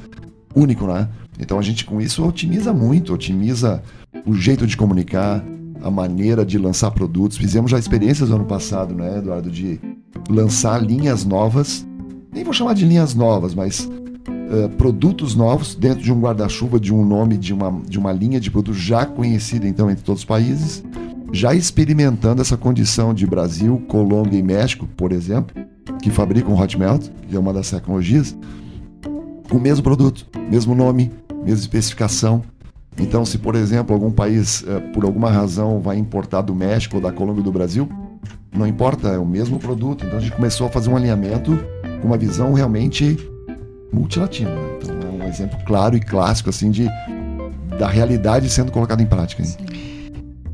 único, 0.55 0.85
né? 0.85 1.09
Então, 1.39 1.57
a 1.57 1.61
gente 1.61 1.83
com 1.85 1.99
isso 1.99 2.25
otimiza 2.25 2.73
muito, 2.73 3.13
otimiza 3.13 3.81
o 4.25 4.35
jeito 4.35 4.67
de 4.67 4.77
comunicar, 4.77 5.43
a 5.81 5.91
maneira 5.91 6.45
de 6.45 6.57
lançar 6.57 6.91
produtos. 6.91 7.37
Fizemos 7.37 7.69
já 7.69 7.77
experiências 7.77 8.29
no 8.29 8.35
ano 8.35 8.45
passado, 8.45 8.93
né, 8.93 9.17
Eduardo, 9.17 9.51
de 9.51 9.79
lançar 10.29 10.81
linhas 10.81 11.25
novas, 11.25 11.85
nem 12.33 12.43
vou 12.43 12.53
chamar 12.53 12.73
de 12.73 12.85
linhas 12.85 13.13
novas, 13.13 13.53
mas 13.53 13.81
uh, 13.81 14.69
produtos 14.77 15.35
novos 15.35 15.75
dentro 15.75 16.03
de 16.03 16.11
um 16.11 16.19
guarda-chuva, 16.19 16.79
de 16.79 16.93
um 16.93 17.05
nome, 17.05 17.37
de 17.37 17.53
uma, 17.53 17.81
de 17.87 17.99
uma 17.99 18.11
linha 18.11 18.39
de 18.39 18.49
produtos 18.49 18.79
já 18.79 19.05
conhecida 19.05 19.67
então 19.67 19.89
entre 19.89 20.03
todos 20.03 20.21
os 20.21 20.25
países, 20.25 20.83
já 21.31 21.53
experimentando 21.53 22.41
essa 22.41 22.57
condição 22.57 23.13
de 23.13 23.25
Brasil, 23.25 23.81
Colômbia 23.87 24.37
e 24.37 24.43
México, 24.43 24.87
por 24.97 25.11
exemplo, 25.11 25.55
que 26.01 26.09
fabricam 26.09 26.59
hot 26.59 26.77
melt, 26.77 27.09
que 27.29 27.35
é 27.35 27.39
uma 27.39 27.53
das 27.53 27.69
tecnologias, 27.69 28.35
o 29.51 29.59
mesmo 29.59 29.83
produto, 29.83 30.27
mesmo 30.49 30.73
nome, 30.75 31.11
mesma 31.43 31.61
especificação, 31.61 32.43
então, 32.97 33.25
se 33.25 33.37
por 33.37 33.55
exemplo 33.55 33.93
algum 33.93 34.11
país, 34.11 34.63
eh, 34.67 34.79
por 34.93 35.03
alguma 35.03 35.29
razão, 35.29 35.79
vai 35.79 35.97
importar 35.97 36.41
do 36.41 36.53
México 36.53 36.97
ou 36.97 37.01
da 37.01 37.11
Colômbia 37.11 37.39
ou 37.39 37.43
do 37.43 37.51
Brasil, 37.51 37.89
não 38.55 38.67
importa, 38.67 39.09
é 39.09 39.17
o 39.17 39.25
mesmo 39.25 39.57
produto. 39.57 40.05
Então 40.05 40.17
a 40.17 40.21
gente 40.21 40.33
começou 40.33 40.67
a 40.67 40.69
fazer 40.69 40.89
um 40.89 40.95
alinhamento 40.95 41.57
com 42.03 42.07
uma 42.07 42.17
visão 42.17 42.53
realmente 42.53 43.17
multilatina. 43.91 44.51
Né? 44.51 44.79
Então 44.83 45.21
é 45.21 45.23
um 45.23 45.27
exemplo 45.27 45.57
claro 45.65 45.95
e 45.95 46.01
clássico 46.01 46.49
assim 46.49 46.69
de 46.69 46.87
da 47.79 47.87
realidade 47.87 48.49
sendo 48.49 48.71
colocada 48.71 49.01
em 49.01 49.05
prática. 49.05 49.41
Hein? 49.41 49.55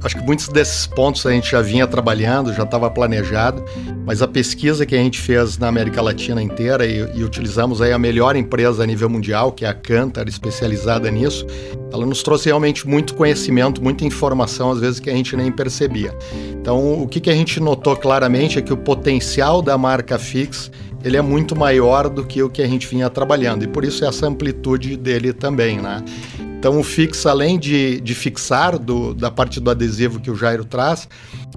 Acho 0.01 0.15
que 0.15 0.23
muitos 0.23 0.47
desses 0.47 0.87
pontos 0.87 1.25
a 1.25 1.31
gente 1.31 1.51
já 1.51 1.61
vinha 1.61 1.85
trabalhando, 1.85 2.53
já 2.53 2.63
estava 2.63 2.89
planejado, 2.89 3.65
mas 4.05 4.21
a 4.21 4.27
pesquisa 4.27 4.85
que 4.85 4.95
a 4.95 4.97
gente 4.97 5.19
fez 5.19 5.57
na 5.57 5.67
América 5.67 6.01
Latina 6.01 6.41
inteira 6.41 6.85
e, 6.85 6.99
e, 7.17 7.21
utilizamos 7.21 7.81
aí 7.81 7.91
a 7.91 7.99
melhor 7.99 8.37
empresa 8.37 8.81
a 8.81 8.85
nível 8.85 9.09
mundial, 9.09 9.51
que 9.51 9.65
é 9.65 9.67
a 9.67 9.73
Cantar, 9.73 10.29
especializada 10.29 11.11
nisso, 11.11 11.45
ela 11.91 12.05
nos 12.05 12.23
trouxe 12.23 12.45
realmente 12.45 12.87
muito 12.87 13.13
conhecimento, 13.13 13.83
muita 13.83 14.05
informação, 14.05 14.71
às 14.71 14.79
vezes 14.79 15.01
que 15.01 15.09
a 15.09 15.13
gente 15.13 15.35
nem 15.35 15.51
percebia. 15.51 16.17
Então, 16.53 17.03
o 17.03 17.05
que, 17.05 17.19
que 17.19 17.29
a 17.29 17.35
gente 17.35 17.59
notou 17.59 17.97
claramente 17.97 18.57
é 18.57 18.61
que 18.61 18.71
o 18.71 18.77
potencial 18.77 19.61
da 19.61 19.77
marca 19.77 20.17
Fix 20.17 20.71
ele 21.03 21.17
é 21.17 21.21
muito 21.21 21.55
maior 21.55 22.09
do 22.09 22.25
que 22.25 22.41
o 22.43 22.49
que 22.49 22.61
a 22.61 22.67
gente 22.67 22.87
vinha 22.87 23.09
trabalhando 23.09 23.63
e 23.63 23.67
por 23.67 23.83
isso 23.83 24.05
essa 24.05 24.27
amplitude 24.27 24.97
dele 24.97 25.33
também, 25.33 25.79
né? 25.79 26.03
Então 26.59 26.77
o 26.77 26.83
fix, 26.83 27.25
além 27.25 27.57
de, 27.57 28.01
de 28.01 28.13
fixar 28.13 28.77
do, 28.77 29.13
da 29.13 29.31
parte 29.31 29.61
do 29.61 29.71
adesivo 29.71 30.19
que 30.19 30.29
o 30.29 30.35
Jairo 30.35 30.65
traz, 30.65 31.07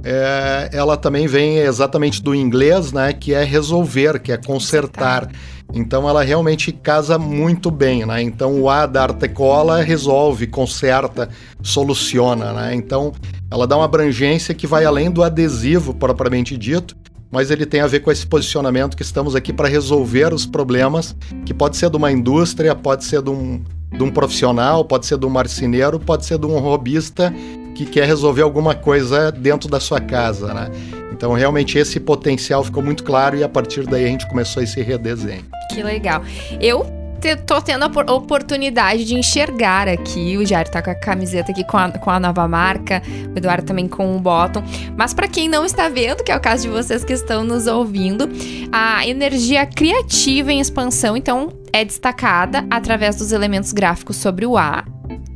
é, 0.05 0.71
ela 0.73 0.97
também 0.97 1.27
vem 1.27 1.59
exatamente 1.59 2.23
do 2.23 2.33
inglês, 2.33 2.93
né? 2.93 3.13
Que 3.13 3.35
é 3.35 3.43
resolver, 3.43 4.21
que 4.21 4.31
é 4.31 4.37
consertar. 4.37 5.29
Então 5.75 6.09
ela 6.09 6.23
realmente 6.23 6.71
casa 6.71 7.19
muito 7.19 7.69
bem, 7.69 8.07
né? 8.07 8.23
Então 8.23 8.61
o 8.61 8.71
A 8.71 8.87
da 8.87 9.03
Artecola 9.03 9.83
resolve, 9.83 10.47
conserta, 10.47 11.29
soluciona, 11.61 12.53
né? 12.53 12.75
Então 12.75 13.13
ela 13.51 13.67
dá 13.67 13.77
uma 13.77 13.87
abrangência 13.87 14.55
que 14.55 14.69
vai 14.69 14.85
além 14.85 15.11
do 15.11 15.25
adesivo 15.25 15.93
propriamente 15.93 16.57
dito, 16.57 16.95
mas 17.33 17.51
ele 17.51 17.67
tem 17.67 17.81
a 17.81 17.87
ver 17.87 18.01
com 18.01 18.12
esse 18.12 18.27
posicionamento 18.27 18.97
que 18.97 19.03
estamos 19.03 19.35
aqui 19.35 19.53
para 19.53 19.67
resolver 19.67 20.33
os 20.33 20.47
problemas, 20.47 21.17
que 21.47 21.55
pode 21.55 21.77
ser 21.77 21.91
de 21.91 21.97
uma 21.97 22.12
indústria, 22.12 22.75
pode 22.75 23.05
ser 23.05 23.23
de 23.23 23.31
um 23.31 23.61
de 23.93 24.03
um 24.03 24.11
profissional, 24.11 24.85
pode 24.85 25.07
ser 25.07 25.19
de 25.19 25.27
um 25.27 25.29
marceneiro, 25.29 26.01
pode 26.01 26.25
ser 26.25 26.39
de 26.39 26.47
um 26.47 26.59
robista 26.59 27.33
que 27.75 27.85
quer 27.85 28.07
resolver 28.07 28.43
alguma 28.43 28.75
coisa 28.75 29.31
dentro 29.31 29.69
da 29.69 29.81
sua 29.81 30.01
casa, 30.01 30.53
né? 30.55 30.71
Então, 31.12 31.33
realmente, 31.33 31.79
esse 31.79 32.01
potencial 32.01 32.65
ficou 32.65 32.83
muito 32.83 33.05
claro 33.05 33.37
e 33.37 33.45
a 33.45 33.49
partir 33.49 33.87
daí 33.87 34.05
a 34.05 34.09
gente 34.09 34.27
começou 34.29 34.62
esse 34.62 34.81
redesenho. 34.81 35.45
Que 35.71 35.83
legal. 35.83 36.23
Eu 36.61 37.02
tô 37.47 37.61
tendo 37.61 37.85
a 37.85 38.12
oportunidade 38.12 39.05
de 39.05 39.14
enxergar 39.14 39.88
aqui. 39.88 40.37
O 40.37 40.47
Jair 40.47 40.69
tá 40.69 40.83
com 40.83 40.91
a 40.91 40.95
camiseta 40.95 41.52
aqui 41.52 41.64
com 41.64 41.76
a, 41.76 41.91
com 41.91 42.11
a 42.11 42.21
nova 42.21 42.47
marca, 42.49 43.02
o 43.35 43.38
Eduardo 43.38 43.67
também 43.67 43.88
com 43.88 44.17
o 44.17 44.21
bottom. 44.21 44.62
Mas 44.97 45.14
para 45.14 45.29
quem 45.29 45.49
não 45.49 45.64
está 45.64 45.88
vendo, 45.88 46.25
que 46.25 46.33
é 46.33 46.37
o 46.37 46.41
caso 46.41 46.62
de 46.62 46.69
vocês 46.69 47.05
que 47.05 47.12
estão 47.12 47.45
nos 47.45 47.67
ouvindo, 47.67 48.29
a 48.71 49.07
energia 49.07 49.67
criativa 49.67 50.52
em 50.52 50.61
expansão, 50.61 51.17
então, 51.17 51.52
é 51.73 51.85
destacada 51.85 52.67
através 52.71 53.17
dos 53.17 53.33
elementos 53.33 53.73
gráficos 53.73 54.17
sobre 54.17 54.45
o 54.45 54.59
A. 54.59 54.85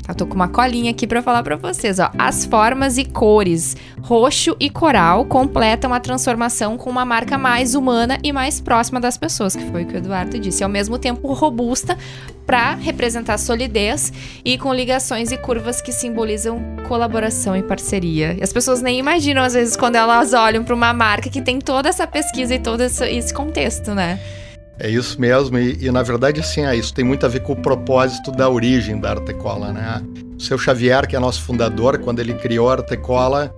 Eu 0.09 0.15
tô 0.15 0.27
com 0.27 0.35
uma 0.35 0.49
colinha 0.49 0.91
aqui 0.91 1.07
para 1.07 1.21
falar 1.21 1.43
para 1.43 1.57
vocês, 1.57 1.99
ó. 1.99 2.11
As 2.19 2.45
formas 2.45 2.97
e 2.97 3.05
cores 3.05 3.77
roxo 4.01 4.57
e 4.61 4.71
coral 4.71 5.25
completam 5.25 5.93
a 5.93 5.99
transformação 5.99 6.77
com 6.79 6.89
uma 6.89 7.05
marca 7.05 7.37
mais 7.37 7.75
humana 7.75 8.19
e 8.23 8.33
mais 8.33 8.61
próxima 8.61 9.01
das 9.01 9.19
pessoas, 9.19 9.57
que 9.57 9.65
foi 9.71 9.83
o 9.83 9.87
que 9.87 9.95
o 9.95 9.99
Eduardo 9.99 10.39
disse. 10.39 10.63
Ao 10.63 10.71
mesmo 10.71 10.97
tempo 10.97 11.33
robusta 11.33 11.99
para 12.47 12.75
representar 12.75 13.37
solidez 13.39 14.13
e 14.45 14.57
com 14.57 14.73
ligações 14.73 15.33
e 15.33 15.37
curvas 15.37 15.81
que 15.81 15.91
simbolizam 15.91 16.61
colaboração 16.87 17.57
e 17.57 17.63
parceria. 17.63 18.37
E 18.39 18.43
as 18.45 18.53
pessoas 18.53 18.81
nem 18.81 19.01
imaginam 19.01 19.43
às 19.43 19.55
vezes 19.55 19.77
quando 19.77 19.97
elas 19.97 20.33
olham 20.33 20.63
para 20.63 20.75
uma 20.75 20.93
marca 20.93 21.29
que 21.29 21.43
tem 21.43 21.59
toda 21.59 21.89
essa 21.89 22.07
pesquisa 22.07 22.55
e 22.55 22.61
todo 22.61 22.83
esse 22.83 23.35
contexto, 23.35 23.93
né? 23.93 24.21
É 24.79 24.91
isso 24.91 25.21
mesmo, 25.21 25.59
e, 25.59 25.87
e, 25.87 25.91
na 25.91 26.03
verdade, 26.03 26.41
assim, 26.41 26.63
é, 26.63 26.77
isso 26.77 26.93
tem 26.93 27.05
muito 27.05 27.25
a 27.25 27.29
ver 27.29 27.41
com 27.41 27.55
o 27.55 27.57
propósito 27.57 28.31
da 28.31 28.49
origem 28.49 29.01
da 29.01 29.11
Artecola, 29.11 29.73
né? 29.73 30.03
O 30.37 30.41
seu 30.41 30.59
Xavier, 30.59 31.07
que 31.07 31.17
é 31.17 31.19
nosso 31.19 31.43
fundador, 31.43 31.99
quando 31.99 32.21
ele 32.21 32.35
criou 32.35 32.69
a 32.69 32.75
Artecola, 32.75 33.55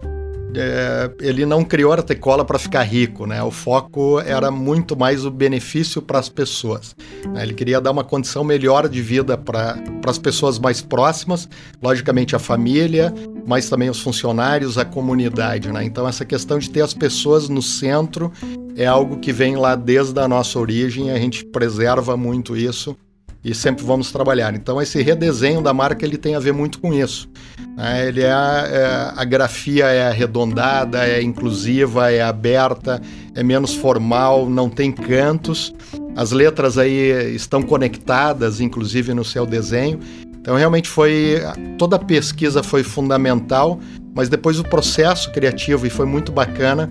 é, 0.55 1.11
ele 1.21 1.45
não 1.45 1.63
criou 1.63 1.93
a 1.93 1.97
Artecola 1.97 2.45
para 2.45 2.59
ficar 2.59 2.83
rico, 2.83 3.27
né? 3.27 3.43
O 3.43 3.51
foco 3.51 4.21
era 4.21 4.51
muito 4.51 4.97
mais 4.97 5.25
o 5.25 5.31
benefício 5.31 6.01
para 6.01 6.19
as 6.19 6.29
pessoas. 6.29 6.97
Né? 7.33 7.43
Ele 7.43 7.55
queria 7.55 7.81
dar 7.81 7.91
uma 7.91 8.05
condição 8.05 8.43
melhor 8.43 8.89
de 8.89 9.03
vida 9.03 9.37
para 9.37 9.77
as 10.07 10.19
pessoas 10.19 10.59
mais 10.59 10.81
próximas, 10.81 11.49
logicamente 11.83 12.35
a 12.35 12.39
família, 12.39 13.13
mas 13.47 13.69
também 13.69 13.91
os 13.91 14.01
funcionários, 14.01 14.79
a 14.79 14.85
comunidade, 14.85 15.71
né? 15.71 15.85
Então 15.85 16.09
essa 16.09 16.25
questão 16.25 16.59
de 16.59 16.71
ter 16.71 16.83
as 16.83 16.95
pessoas 16.95 17.49
no 17.49 17.63
centro 17.63 18.33
é 18.77 18.87
algo 18.87 19.19
que 19.19 19.33
vem 19.33 19.57
lá 19.57 19.75
desde 19.75 20.19
a 20.21 20.29
nossa 20.29 20.59
origem, 20.59 21.11
a 21.11 21.19
gente 21.19 21.45
preserva 21.45 22.17
muito 22.17 22.57
isso 22.57 22.97
e 23.45 23.55
sempre 23.55 23.85
vamos 23.85 24.11
trabalhar. 24.11 24.55
Então 24.55 24.81
esse 24.81 25.01
redesenho 25.03 25.63
da 25.63 25.73
marca 25.73 26.05
ele 26.05 26.17
tem 26.17 26.35
a 26.35 26.41
ver 26.41 26.53
muito 26.53 26.81
com 26.81 26.93
isso. 26.93 27.29
Né? 27.77 28.09
Ele 28.09 28.23
é, 28.23 28.27
é, 28.27 29.13
a 29.17 29.25
grafia 29.25 29.87
é 29.87 30.09
arredondada, 30.09 31.07
é 31.07 31.23
inclusiva, 31.23 32.11
é 32.11 32.23
aberta, 32.23 33.01
é 33.35 33.43
menos 33.43 33.75
formal, 33.75 34.49
não 34.49 34.69
tem 34.69 34.91
cantos. 34.91 35.73
As 36.17 36.33
letras 36.33 36.79
aí 36.79 37.35
estão 37.35 37.63
conectadas, 37.63 38.61
inclusive 38.61 39.15
no 39.15 39.25
seu 39.25 39.47
desenho. 39.47 40.01
Então 40.41 40.57
realmente 40.57 40.89
foi 40.89 41.41
toda 41.77 41.97
a 41.97 41.99
pesquisa 41.99 42.63
foi 42.63 42.83
fundamental, 42.83 43.79
mas 44.15 44.29
depois 44.29 44.59
o 44.59 44.65
processo 44.65 45.31
criativo 45.31 45.87
e 45.87 45.91
foi 45.91 46.07
muito 46.07 46.33
bacana 46.33 46.89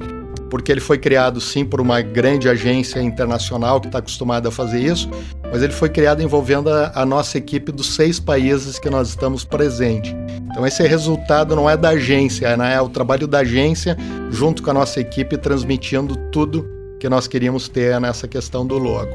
porque 0.50 0.72
ele 0.72 0.82
foi 0.82 0.98
criado 0.98 1.40
sim 1.40 1.66
por 1.66 1.82
uma 1.82 2.02
grande 2.02 2.50
agência 2.50 3.02
internacional 3.02 3.80
que 3.80 3.88
está 3.88 4.00
acostumada 4.00 4.50
a 4.50 4.52
fazer 4.52 4.80
isso, 4.80 5.10
mas 5.52 5.62
ele 5.62 5.74
foi 5.74 5.90
criado 5.90 6.22
envolvendo 6.22 6.70
a, 6.70 6.92
a, 6.96 7.06
nossa 7.06 7.38
equipe 7.38 7.72
dos 7.72 7.96
seis 7.96 8.20
países 8.20 8.80
que 8.80 8.90
nós 8.90 9.10
estamos 9.10 9.44
presentes. 9.44 10.16
Então 10.50 10.66
esse 10.66 10.86
resultado 10.88 11.56
não 11.56 11.70
é 11.70 11.76
da 11.78 11.90
agência, 11.90 12.56
né? 12.58 12.76
é 12.76 12.82
o 12.82 12.90
trabalho 12.90 13.28
da 13.28 13.40
agência 13.40 13.98
junto 14.32 14.64
com 14.64 14.72
a 14.72 14.74
nossa 14.74 15.00
equipe 15.00 15.38
transmitindo 15.38 16.16
tudo 16.32 16.68
que 17.00 17.08
nós 17.08 17.28
queríamos 17.28 17.68
ter 17.70 18.00
nessa 18.00 18.28
questão 18.28 18.66
do 18.66 18.78
logo. 18.78 19.12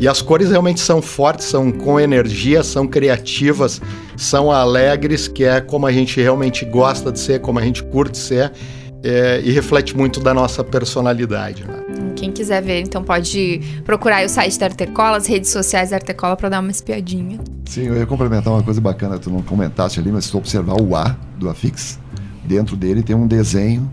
E 0.00 0.06
as 0.06 0.22
cores 0.22 0.50
realmente 0.50 0.78
são 0.78 1.02
fortes, 1.02 1.46
são 1.46 1.72
com 1.72 1.98
energia, 1.98 2.62
são 2.62 2.86
criativas, 2.86 3.80
são 4.16 4.52
alegres, 4.52 5.26
que 5.26 5.42
é 5.42 5.60
como 5.60 5.86
a 5.86 5.92
gente 5.92 6.20
realmente 6.20 6.64
gosta 6.64 7.10
de 7.10 7.18
ser, 7.18 7.40
como 7.40 7.58
a 7.58 7.62
gente 7.62 7.82
curte 7.82 8.16
ser 8.16 8.52
é, 9.02 9.40
e 9.42 9.50
reflete 9.50 9.96
muito 9.96 10.20
da 10.20 10.34
nossa 10.34 10.64
personalidade. 10.64 11.64
Né? 11.64 12.12
Quem 12.16 12.32
quiser 12.32 12.62
ver, 12.62 12.80
então 12.80 13.02
pode 13.02 13.60
procurar 13.84 14.24
o 14.24 14.28
site 14.28 14.58
da 14.58 14.66
Artecola, 14.66 15.16
as 15.16 15.26
redes 15.26 15.50
sociais 15.50 15.90
da 15.90 15.96
Artecola 15.96 16.36
para 16.36 16.48
dar 16.48 16.60
uma 16.60 16.70
espiadinha. 16.70 17.38
Sim, 17.64 17.82
eu 17.82 17.96
ia 17.96 18.06
complementar 18.06 18.52
uma 18.52 18.62
coisa 18.62 18.80
bacana, 18.80 19.18
tu 19.18 19.30
não 19.30 19.42
comentaste 19.42 20.00
ali, 20.00 20.10
mas 20.10 20.24
se 20.24 20.32
tu 20.32 20.38
observar 20.38 20.80
o 20.80 20.96
A 20.96 21.16
do 21.36 21.48
Afix, 21.48 21.98
dentro 22.44 22.76
dele 22.76 23.02
tem 23.02 23.14
um 23.14 23.26
desenho 23.26 23.88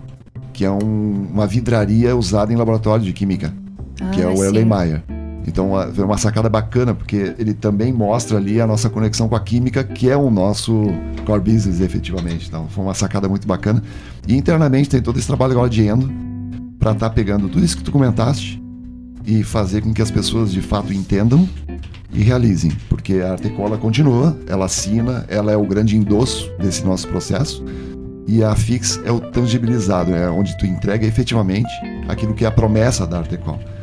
que 0.54 0.64
é 0.64 0.72
um, 0.72 1.28
uma 1.32 1.46
vidraria 1.46 2.16
usada 2.16 2.52
em 2.52 2.56
laboratório 2.56 3.04
de 3.04 3.12
química, 3.12 3.54
ah, 4.02 4.10
que 4.12 4.22
é 4.22 4.28
o 4.28 4.44
Erlenmeyer. 4.44 5.04
Então 5.48 5.72
foi 5.94 6.04
uma 6.04 6.18
sacada 6.18 6.50
bacana, 6.50 6.94
porque 6.94 7.36
ele 7.38 7.54
também 7.54 7.94
mostra 7.94 8.38
ali 8.38 8.60
a 8.60 8.66
nossa 8.66 8.90
conexão 8.90 9.30
com 9.30 9.36
a 9.36 9.40
química, 9.40 9.84
que 9.84 10.10
é 10.10 10.18
o 10.18 10.30
nosso 10.32 10.88
core 11.26 11.42
business, 11.42 11.82
efetivamente. 11.82 12.48
Então 12.48 12.68
foi 12.68 12.84
uma 12.84 12.94
sacada 12.94 13.30
muito 13.30 13.48
bacana. 13.48 13.84
E 14.28 14.36
internamente 14.36 14.90
tem 14.90 15.02
todo 15.02 15.18
esse 15.18 15.28
trabalho 15.28 15.52
agora 15.52 15.70
de 15.70 15.86
endo, 15.86 16.12
para 16.80 16.92
estar 16.92 17.10
tá 17.10 17.16
pegando 17.16 17.48
tudo 17.48 17.64
isso 17.64 17.78
que 17.78 17.84
tu 17.84 17.92
comentaste 17.92 18.62
e 19.26 19.44
fazer 19.44 19.82
com 19.82 19.94
que 19.94 20.02
as 20.02 20.12
pessoas 20.12 20.52
de 20.52 20.62
fato 20.62 20.94
entendam 20.94 21.48
e 22.12 22.24
realizem, 22.24 22.72
porque 22.88 23.16
a 23.16 23.34
Artecola 23.34 23.78
continua, 23.78 24.38
ela 24.48 24.66
assina, 24.66 25.26
ela 25.28 25.52
é 25.52 25.58
o 25.58 25.66
grande 25.66 25.98
endosso 25.98 26.50
desse 26.60 26.86
nosso 26.86 27.08
processo 27.08 27.64
e 28.28 28.44
a 28.44 28.56
Fix 28.56 29.00
é 29.04 29.12
o 29.12 29.20
tangibilizado, 29.20 30.14
é 30.14 30.30
onde 30.30 30.58
tu 30.58 30.66
entrega 30.66 31.06
efetivamente 31.06 31.70
aquilo 32.08 32.34
que 32.34 32.46
é 32.46 32.48
a 32.48 32.52
promessa 32.52 33.06
da 33.06 33.20
Artecola. 33.20 33.75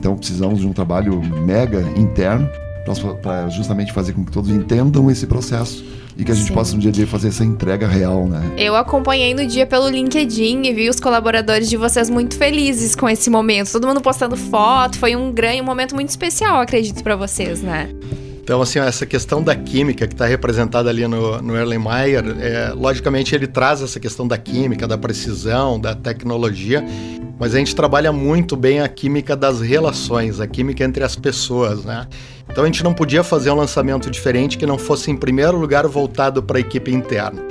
Então 0.00 0.16
precisamos 0.16 0.60
de 0.60 0.66
um 0.66 0.72
trabalho 0.72 1.22
mega 1.22 1.82
interno 1.94 2.48
para 3.22 3.48
justamente 3.50 3.92
fazer 3.92 4.14
com 4.14 4.24
que 4.24 4.32
todos 4.32 4.50
entendam 4.50 5.10
esse 5.10 5.26
processo 5.26 5.84
e 6.16 6.24
que 6.24 6.32
a 6.32 6.34
gente 6.34 6.48
Sim. 6.48 6.54
possa 6.54 6.74
um 6.74 6.78
dia 6.78 6.90
a 6.90 6.92
dia 6.92 7.06
fazer 7.06 7.28
essa 7.28 7.44
entrega 7.44 7.86
real, 7.86 8.26
né? 8.26 8.42
Eu 8.56 8.74
acompanhei 8.74 9.34
no 9.34 9.46
dia 9.46 9.66
pelo 9.66 9.88
LinkedIn 9.88 10.62
e 10.64 10.72
vi 10.72 10.88
os 10.88 10.98
colaboradores 10.98 11.68
de 11.68 11.76
vocês 11.76 12.08
muito 12.08 12.36
felizes 12.36 12.94
com 12.94 13.08
esse 13.08 13.28
momento, 13.28 13.70
todo 13.70 13.86
mundo 13.86 14.00
postando 14.00 14.36
foto, 14.36 14.98
foi 14.98 15.14
um 15.14 15.30
grande 15.30 15.60
um 15.60 15.64
momento 15.64 15.94
muito 15.94 16.08
especial, 16.08 16.60
acredito 16.60 17.02
para 17.02 17.14
vocês, 17.14 17.62
né? 17.62 17.90
Então, 18.42 18.60
assim, 18.60 18.80
essa 18.80 19.06
questão 19.06 19.42
da 19.42 19.54
química 19.54 20.08
que 20.08 20.14
está 20.14 20.26
representada 20.26 20.90
ali 20.90 21.06
no, 21.06 21.40
no 21.40 21.56
Erlenmeyer, 21.56 22.24
é, 22.40 22.72
logicamente 22.74 23.34
ele 23.34 23.46
traz 23.46 23.80
essa 23.80 24.00
questão 24.00 24.26
da 24.26 24.36
química, 24.36 24.88
da 24.88 24.98
precisão, 24.98 25.78
da 25.78 25.94
tecnologia, 25.94 26.84
mas 27.40 27.54
a 27.54 27.58
gente 27.58 27.74
trabalha 27.74 28.12
muito 28.12 28.54
bem 28.54 28.80
a 28.80 28.88
química 28.88 29.34
das 29.34 29.62
relações, 29.62 30.38
a 30.40 30.46
química 30.46 30.84
entre 30.84 31.02
as 31.02 31.16
pessoas, 31.16 31.86
né? 31.86 32.06
Então 32.50 32.64
a 32.64 32.66
gente 32.66 32.84
não 32.84 32.92
podia 32.92 33.24
fazer 33.24 33.50
um 33.50 33.54
lançamento 33.54 34.10
diferente 34.10 34.58
que 34.58 34.66
não 34.66 34.76
fosse, 34.76 35.10
em 35.10 35.16
primeiro 35.16 35.56
lugar, 35.56 35.86
voltado 35.88 36.42
para 36.42 36.58
a 36.58 36.60
equipe 36.60 36.92
interna. 36.92 37.42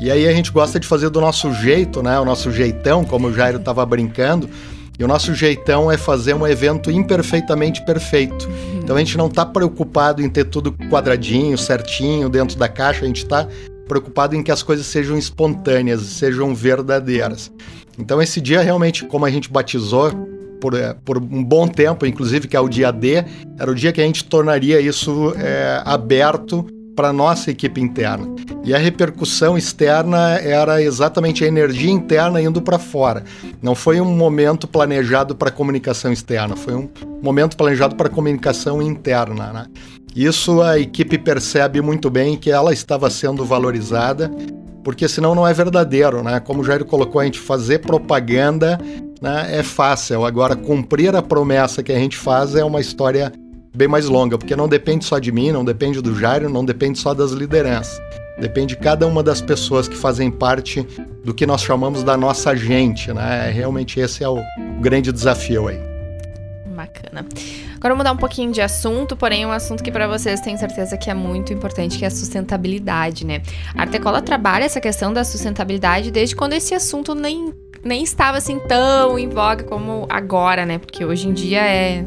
E 0.00 0.10
aí 0.10 0.26
a 0.26 0.32
gente 0.32 0.50
gosta 0.50 0.80
de 0.80 0.86
fazer 0.86 1.10
do 1.10 1.20
nosso 1.20 1.52
jeito, 1.54 2.02
né? 2.02 2.18
O 2.18 2.24
nosso 2.24 2.50
jeitão, 2.50 3.04
como 3.04 3.28
o 3.28 3.32
Jairo 3.32 3.58
estava 3.58 3.86
brincando. 3.86 4.50
E 4.98 5.04
o 5.04 5.06
nosso 5.06 5.34
jeitão 5.34 5.92
é 5.92 5.96
fazer 5.96 6.34
um 6.34 6.46
evento 6.46 6.90
imperfeitamente 6.90 7.84
perfeito. 7.84 8.48
Então 8.82 8.96
a 8.96 8.98
gente 8.98 9.16
não 9.16 9.26
está 9.28 9.46
preocupado 9.46 10.22
em 10.22 10.28
ter 10.28 10.46
tudo 10.46 10.72
quadradinho, 10.72 11.56
certinho, 11.56 12.28
dentro 12.28 12.58
da 12.58 12.68
caixa, 12.68 13.04
a 13.04 13.06
gente 13.06 13.22
está 13.22 13.46
preocupado 13.86 14.34
em 14.34 14.42
que 14.42 14.50
as 14.50 14.62
coisas 14.62 14.86
sejam 14.86 15.16
espontâneas, 15.16 16.00
sejam 16.00 16.54
verdadeiras. 16.54 17.52
Então 17.98 18.20
esse 18.20 18.40
dia 18.40 18.60
realmente, 18.60 19.04
como 19.04 19.24
a 19.24 19.30
gente 19.30 19.50
batizou 19.50 20.10
por, 20.60 20.74
é, 20.74 20.94
por 21.04 21.18
um 21.18 21.44
bom 21.44 21.68
tempo, 21.68 22.06
inclusive 22.06 22.48
que 22.48 22.56
é 22.56 22.60
o 22.60 22.68
dia 22.68 22.90
D, 22.90 23.24
era 23.58 23.70
o 23.70 23.74
dia 23.74 23.92
que 23.92 24.00
a 24.00 24.04
gente 24.04 24.24
tornaria 24.24 24.80
isso 24.80 25.34
é, 25.36 25.82
aberto 25.84 26.66
para 26.96 27.12
nossa 27.12 27.50
equipe 27.50 27.78
interna. 27.80 28.26
E 28.64 28.74
a 28.74 28.78
repercussão 28.78 29.56
externa 29.56 30.38
era 30.38 30.82
exatamente 30.82 31.44
a 31.44 31.46
energia 31.46 31.90
interna 31.90 32.40
indo 32.40 32.62
para 32.62 32.78
fora. 32.78 33.22
Não 33.62 33.74
foi 33.74 34.00
um 34.00 34.16
momento 34.16 34.66
planejado 34.66 35.36
para 35.36 35.50
comunicação 35.50 36.10
externa, 36.10 36.56
foi 36.56 36.74
um 36.74 36.88
momento 37.22 37.56
planejado 37.56 37.94
para 37.94 38.08
comunicação 38.08 38.80
interna. 38.80 39.52
Né? 39.52 39.66
Isso 40.16 40.62
a 40.62 40.78
equipe 40.78 41.18
percebe 41.18 41.82
muito 41.82 42.08
bem 42.08 42.36
que 42.36 42.50
ela 42.50 42.72
estava 42.72 43.10
sendo 43.10 43.44
valorizada, 43.44 44.30
porque 44.86 45.08
senão 45.08 45.34
não 45.34 45.44
é 45.44 45.52
verdadeiro, 45.52 46.22
né? 46.22 46.38
Como 46.38 46.60
o 46.60 46.64
Jair 46.64 46.84
colocou, 46.84 47.20
a 47.20 47.24
gente 47.24 47.40
fazer 47.40 47.80
propaganda 47.80 48.78
né, 49.20 49.58
é 49.58 49.62
fácil. 49.64 50.24
Agora, 50.24 50.54
cumprir 50.54 51.16
a 51.16 51.20
promessa 51.20 51.82
que 51.82 51.90
a 51.90 51.98
gente 51.98 52.16
faz 52.16 52.54
é 52.54 52.64
uma 52.64 52.80
história 52.80 53.32
bem 53.74 53.88
mais 53.88 54.06
longa, 54.06 54.38
porque 54.38 54.54
não 54.54 54.68
depende 54.68 55.04
só 55.04 55.18
de 55.18 55.32
mim, 55.32 55.50
não 55.50 55.64
depende 55.64 56.00
do 56.00 56.16
Jairo, 56.16 56.48
não 56.48 56.64
depende 56.64 57.00
só 57.00 57.12
das 57.12 57.32
lideranças. 57.32 58.00
Depende 58.38 58.76
de 58.76 58.80
cada 58.80 59.08
uma 59.08 59.24
das 59.24 59.40
pessoas 59.40 59.88
que 59.88 59.96
fazem 59.96 60.30
parte 60.30 60.86
do 61.24 61.34
que 61.34 61.44
nós 61.44 61.62
chamamos 61.62 62.04
da 62.04 62.16
nossa 62.16 62.54
gente, 62.54 63.12
né? 63.12 63.50
Realmente 63.50 63.98
esse 63.98 64.22
é 64.22 64.28
o 64.28 64.38
grande 64.80 65.10
desafio 65.10 65.66
aí. 65.66 65.95
Bacana. 66.76 67.26
Agora 67.74 67.94
vamos 67.94 67.98
mudar 67.98 68.12
um 68.12 68.16
pouquinho 68.16 68.52
de 68.52 68.60
assunto, 68.60 69.16
porém 69.16 69.46
um 69.46 69.50
assunto 69.50 69.82
que 69.82 69.90
para 69.90 70.06
vocês 70.06 70.40
tenho 70.40 70.58
certeza 70.58 70.96
que 70.96 71.10
é 71.10 71.14
muito 71.14 71.52
importante, 71.52 71.98
que 71.98 72.04
é 72.04 72.08
a 72.08 72.10
sustentabilidade, 72.10 73.24
né? 73.24 73.42
A 73.74 73.82
Artecola 73.82 74.20
trabalha 74.20 74.64
essa 74.64 74.80
questão 74.80 75.12
da 75.12 75.24
sustentabilidade 75.24 76.10
desde 76.10 76.36
quando 76.36 76.52
esse 76.52 76.74
assunto 76.74 77.14
nem, 77.14 77.52
nem 77.82 78.02
estava 78.02 78.38
assim 78.38 78.58
tão 78.60 79.18
em 79.18 79.28
voga 79.28 79.64
como 79.64 80.06
agora, 80.10 80.66
né? 80.66 80.78
Porque 80.78 81.04
hoje 81.04 81.28
em 81.28 81.32
dia 81.32 81.62
é 81.66 82.04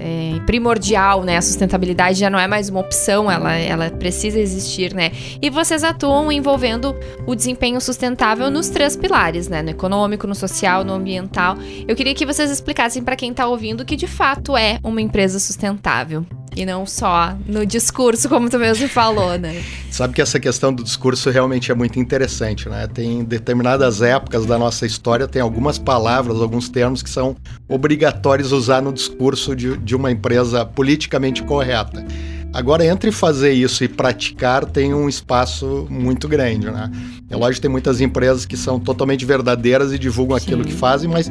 é, 0.00 0.40
primordial, 0.46 1.22
né? 1.22 1.36
A 1.36 1.42
sustentabilidade 1.42 2.18
já 2.18 2.30
não 2.30 2.38
é 2.38 2.48
mais 2.48 2.68
uma 2.68 2.80
opção, 2.80 3.30
ela, 3.30 3.54
ela 3.54 3.90
precisa 3.90 4.40
existir, 4.40 4.94
né? 4.94 5.12
E 5.40 5.50
vocês 5.50 5.84
atuam 5.84 6.32
envolvendo 6.32 6.96
o 7.26 7.34
desempenho 7.34 7.80
sustentável 7.80 8.50
nos 8.50 8.70
três 8.70 8.96
pilares, 8.96 9.46
né? 9.48 9.62
No 9.62 9.70
econômico, 9.70 10.26
no 10.26 10.34
social, 10.34 10.82
no 10.82 10.94
ambiental. 10.94 11.56
Eu 11.86 11.94
queria 11.94 12.14
que 12.14 12.24
vocês 12.24 12.50
explicassem 12.50 13.02
para 13.02 13.14
quem 13.14 13.30
está 13.30 13.46
ouvindo 13.46 13.84
que 13.84 13.96
de 13.96 14.06
fato 14.06 14.56
é 14.56 14.78
uma 14.82 15.00
empresa 15.00 15.38
sustentável. 15.38 16.24
E 16.56 16.66
não 16.66 16.84
só 16.84 17.36
no 17.46 17.64
discurso, 17.64 18.28
como 18.28 18.50
tu 18.50 18.58
mesmo 18.58 18.88
falou, 18.88 19.38
né? 19.38 19.62
Sabe 19.90 20.14
que 20.14 20.20
essa 20.20 20.40
questão 20.40 20.72
do 20.72 20.82
discurso 20.82 21.30
realmente 21.30 21.70
é 21.70 21.74
muito 21.74 21.98
interessante, 21.98 22.68
né? 22.68 22.86
Tem 22.86 23.22
determinadas 23.22 24.02
épocas 24.02 24.44
da 24.46 24.58
nossa 24.58 24.84
história, 24.84 25.28
tem 25.28 25.40
algumas 25.40 25.78
palavras, 25.78 26.40
alguns 26.40 26.68
termos 26.68 27.02
que 27.02 27.10
são 27.10 27.36
obrigatórios 27.68 28.52
usar 28.52 28.82
no 28.82 28.92
discurso 28.92 29.54
de, 29.54 29.76
de 29.76 29.94
uma 29.94 30.10
empresa 30.10 30.64
politicamente 30.64 31.42
correta. 31.42 32.04
Agora, 32.52 32.84
entre 32.84 33.12
fazer 33.12 33.52
isso 33.52 33.84
e 33.84 33.88
praticar, 33.88 34.64
tem 34.64 34.92
um 34.92 35.08
espaço 35.08 35.86
muito 35.88 36.26
grande, 36.26 36.68
né? 36.68 36.90
É 37.30 37.36
lógico 37.36 37.56
que 37.56 37.60
tem 37.62 37.70
muitas 37.70 38.00
empresas 38.00 38.44
que 38.44 38.56
são 38.56 38.80
totalmente 38.80 39.24
verdadeiras 39.24 39.92
e 39.92 39.98
divulgam 39.98 40.36
Sim. 40.36 40.44
aquilo 40.44 40.64
que 40.64 40.72
fazem, 40.72 41.08
mas 41.08 41.30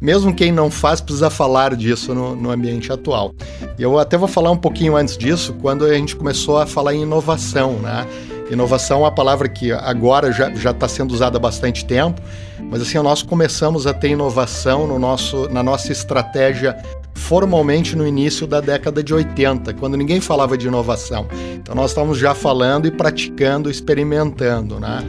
mesmo 0.00 0.34
quem 0.34 0.50
não 0.50 0.70
faz 0.70 1.00
precisa 1.00 1.28
falar 1.28 1.76
disso 1.76 2.14
no, 2.14 2.34
no, 2.34 2.50
ambiente 2.50 2.92
atual. 2.92 3.34
E 3.78 3.82
eu 3.82 3.98
até 3.98 4.16
vou 4.16 4.28
falar 4.28 4.50
um 4.50 4.56
pouquinho 4.56 4.96
antes 4.96 5.16
disso, 5.16 5.54
quando 5.60 5.84
a 5.84 5.94
gente 5.94 6.16
começou 6.16 6.58
a 6.58 6.66
falar 6.66 6.94
em 6.94 7.02
inovação, 7.02 7.74
né? 7.74 8.06
Inovação 8.50 8.98
é 8.98 9.02
uma 9.02 9.14
palavra 9.14 9.48
que 9.48 9.70
agora 9.70 10.32
já 10.32 10.70
está 10.70 10.88
sendo 10.88 11.12
usada 11.12 11.36
há 11.36 11.40
bastante 11.40 11.84
tempo, 11.84 12.20
mas 12.68 12.82
assim, 12.82 12.98
nós 12.98 13.22
começamos 13.22 13.86
a 13.86 13.94
ter 13.94 14.08
inovação 14.08 14.88
no 14.88 14.98
nosso, 14.98 15.48
na 15.50 15.62
nossa 15.62 15.92
estratégia 15.92 16.76
formalmente 17.14 17.94
no 17.94 18.06
início 18.06 18.46
da 18.46 18.60
década 18.60 19.02
de 19.02 19.14
80, 19.14 19.74
quando 19.74 19.96
ninguém 19.96 20.20
falava 20.20 20.56
de 20.56 20.66
inovação. 20.66 21.28
Então 21.54 21.74
nós 21.74 21.90
estávamos 21.90 22.18
já 22.18 22.34
falando 22.34 22.86
e 22.86 22.90
praticando, 22.90 23.70
experimentando, 23.70 24.80
né? 24.80 25.06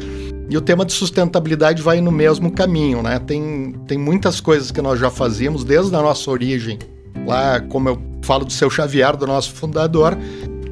E 0.51 0.57
o 0.57 0.59
tema 0.59 0.83
de 0.83 0.91
sustentabilidade 0.91 1.81
vai 1.81 2.01
no 2.01 2.11
mesmo 2.11 2.51
caminho, 2.51 3.01
né? 3.01 3.19
Tem, 3.19 3.73
tem 3.87 3.97
muitas 3.97 4.41
coisas 4.41 4.69
que 4.69 4.81
nós 4.81 4.99
já 4.99 5.09
fazíamos 5.09 5.63
desde 5.63 5.95
a 5.95 6.01
nossa 6.01 6.29
origem. 6.29 6.77
Lá, 7.25 7.61
como 7.61 7.87
eu 7.87 8.01
falo 8.21 8.43
do 8.43 8.51
seu 8.51 8.69
Xavier, 8.69 9.15
do 9.15 9.25
nosso 9.25 9.53
fundador, 9.53 10.17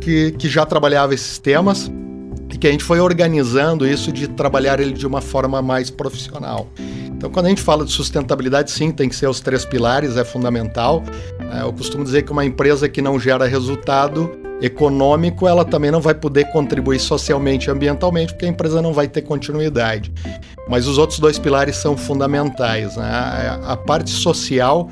que, 0.01 0.31
que 0.33 0.49
já 0.49 0.65
trabalhava 0.65 1.13
esses 1.13 1.39
temas 1.39 1.89
e 2.53 2.57
que 2.57 2.67
a 2.67 2.71
gente 2.71 2.83
foi 2.83 2.99
organizando 2.99 3.87
isso 3.87 4.11
de 4.11 4.27
trabalhar 4.27 4.81
ele 4.81 4.91
de 4.91 5.07
uma 5.07 5.21
forma 5.21 5.61
mais 5.61 5.89
profissional. 5.89 6.67
Então, 7.07 7.29
quando 7.29 7.45
a 7.45 7.49
gente 7.49 7.61
fala 7.61 7.85
de 7.85 7.91
sustentabilidade, 7.93 8.71
sim, 8.71 8.91
tem 8.91 9.07
que 9.07 9.15
ser 9.15 9.27
os 9.27 9.39
três 9.39 9.63
pilares, 9.63 10.17
é 10.17 10.25
fundamental. 10.25 11.01
É, 11.53 11.61
eu 11.61 11.71
costumo 11.71 12.03
dizer 12.03 12.23
que 12.23 12.33
uma 12.33 12.43
empresa 12.43 12.89
que 12.89 13.01
não 13.01 13.17
gera 13.17 13.45
resultado 13.45 14.29
econômico, 14.61 15.47
ela 15.47 15.63
também 15.63 15.91
não 15.91 16.01
vai 16.01 16.13
poder 16.13 16.51
contribuir 16.51 16.99
socialmente 16.99 17.67
e 17.67 17.71
ambientalmente, 17.71 18.33
porque 18.33 18.45
a 18.45 18.49
empresa 18.49 18.81
não 18.81 18.93
vai 18.93 19.07
ter 19.07 19.21
continuidade. 19.21 20.11
Mas 20.67 20.87
os 20.87 20.97
outros 20.97 21.19
dois 21.19 21.39
pilares 21.39 21.77
são 21.77 21.95
fundamentais. 21.95 22.95
Né? 22.95 23.09
A 23.63 23.77
parte 23.77 24.09
social, 24.09 24.89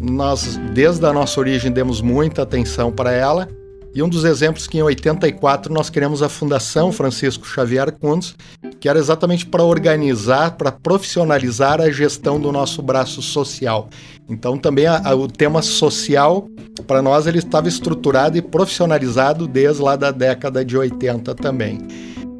nós, 0.00 0.58
desde 0.72 1.04
a 1.06 1.12
nossa 1.12 1.38
origem, 1.38 1.70
demos 1.70 2.00
muita 2.00 2.42
atenção 2.42 2.90
para 2.90 3.12
ela. 3.12 3.48
E 3.94 4.02
um 4.02 4.08
dos 4.08 4.24
exemplos 4.24 4.66
que 4.66 4.78
em 4.78 4.82
84 4.82 5.72
nós 5.72 5.90
criamos 5.90 6.22
a 6.22 6.28
Fundação 6.28 6.92
Francisco 6.92 7.46
Xavier 7.46 7.90
Kunz, 7.92 8.36
que 8.80 8.88
era 8.88 8.98
exatamente 8.98 9.44
para 9.44 9.62
organizar, 9.62 10.52
para 10.56 10.72
profissionalizar 10.72 11.80
a 11.80 11.90
gestão 11.90 12.40
do 12.40 12.50
nosso 12.50 12.80
braço 12.80 13.20
social. 13.20 13.90
Então 14.28 14.56
também 14.56 14.86
a, 14.86 15.10
a, 15.10 15.14
o 15.14 15.28
tema 15.28 15.60
social, 15.60 16.48
para 16.86 17.02
nós, 17.02 17.26
ele 17.26 17.38
estava 17.38 17.68
estruturado 17.68 18.38
e 18.38 18.42
profissionalizado 18.42 19.46
desde 19.46 19.82
lá 19.82 19.96
da 19.96 20.10
década 20.10 20.64
de 20.64 20.78
80 20.78 21.34
também. 21.34 21.78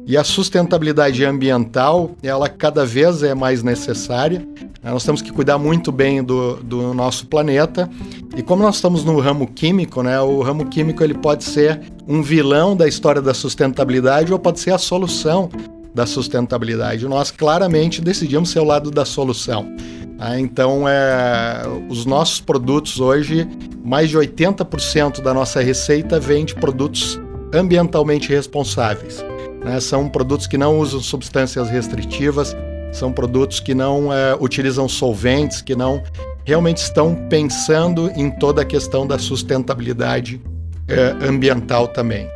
E 0.07 0.17
a 0.17 0.23
sustentabilidade 0.23 1.23
ambiental, 1.23 2.11
ela 2.23 2.49
cada 2.49 2.85
vez 2.85 3.21
é 3.21 3.35
mais 3.35 3.61
necessária. 3.61 4.45
Nós 4.83 5.05
temos 5.05 5.21
que 5.21 5.31
cuidar 5.31 5.59
muito 5.59 5.91
bem 5.91 6.23
do, 6.23 6.55
do 6.55 6.91
nosso 6.91 7.27
planeta. 7.27 7.87
E 8.35 8.41
como 8.41 8.63
nós 8.63 8.75
estamos 8.75 9.03
no 9.03 9.19
ramo 9.19 9.45
químico, 9.45 10.01
né, 10.01 10.19
o 10.19 10.41
ramo 10.41 10.65
químico 10.65 11.03
ele 11.03 11.13
pode 11.13 11.43
ser 11.43 11.79
um 12.07 12.23
vilão 12.23 12.75
da 12.75 12.87
história 12.87 13.21
da 13.21 13.33
sustentabilidade 13.33 14.33
ou 14.33 14.39
pode 14.39 14.59
ser 14.59 14.71
a 14.71 14.79
solução 14.79 15.49
da 15.93 16.05
sustentabilidade. 16.05 17.07
Nós 17.07 17.31
claramente 17.31 18.01
decidimos 18.01 18.49
ser 18.49 18.59
o 18.59 18.63
lado 18.63 18.91
da 18.91 19.05
solução. 19.05 19.73
Ah, 20.17 20.39
então, 20.39 20.87
é, 20.87 21.63
os 21.89 22.05
nossos 22.05 22.39
produtos 22.39 22.99
hoje 22.99 23.47
mais 23.83 24.09
de 24.09 24.17
80% 24.17 25.21
da 25.21 25.33
nossa 25.33 25.61
receita 25.61 26.19
vem 26.19 26.45
de 26.45 26.53
produtos 26.55 27.19
ambientalmente 27.53 28.29
responsáveis. 28.29 29.25
Né? 29.63 29.79
São 29.79 30.07
produtos 30.07 30.47
que 30.47 30.57
não 30.57 30.79
usam 30.79 30.99
substâncias 31.01 31.69
restritivas, 31.69 32.55
são 32.91 33.11
produtos 33.11 33.59
que 33.59 33.73
não 33.73 34.13
é, 34.13 34.35
utilizam 34.39 34.87
solventes, 34.87 35.61
que 35.61 35.75
não 35.75 36.03
realmente 36.45 36.77
estão 36.77 37.15
pensando 37.29 38.11
em 38.15 38.29
toda 38.29 38.61
a 38.61 38.65
questão 38.65 39.07
da 39.07 39.17
sustentabilidade 39.17 40.41
é, 40.87 41.25
ambiental 41.25 41.87
também. 41.87 42.27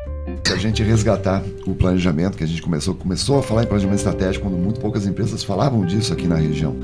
Se 0.45 0.53
a 0.53 0.57
gente 0.57 0.83
resgatar 0.83 1.43
o 1.65 1.73
planejamento 1.73 2.37
que 2.37 2.43
a 2.43 2.47
gente 2.47 2.61
começou, 2.61 2.93
começou 2.93 3.39
a 3.39 3.41
falar 3.41 3.63
em 3.63 3.65
planejamento 3.65 3.97
estratégico 3.97 4.47
quando 4.47 4.61
muito 4.61 4.79
poucas 4.79 5.07
empresas 5.07 5.43
falavam 5.43 5.83
disso 5.83 6.13
aqui 6.13 6.27
na 6.27 6.35
região. 6.35 6.75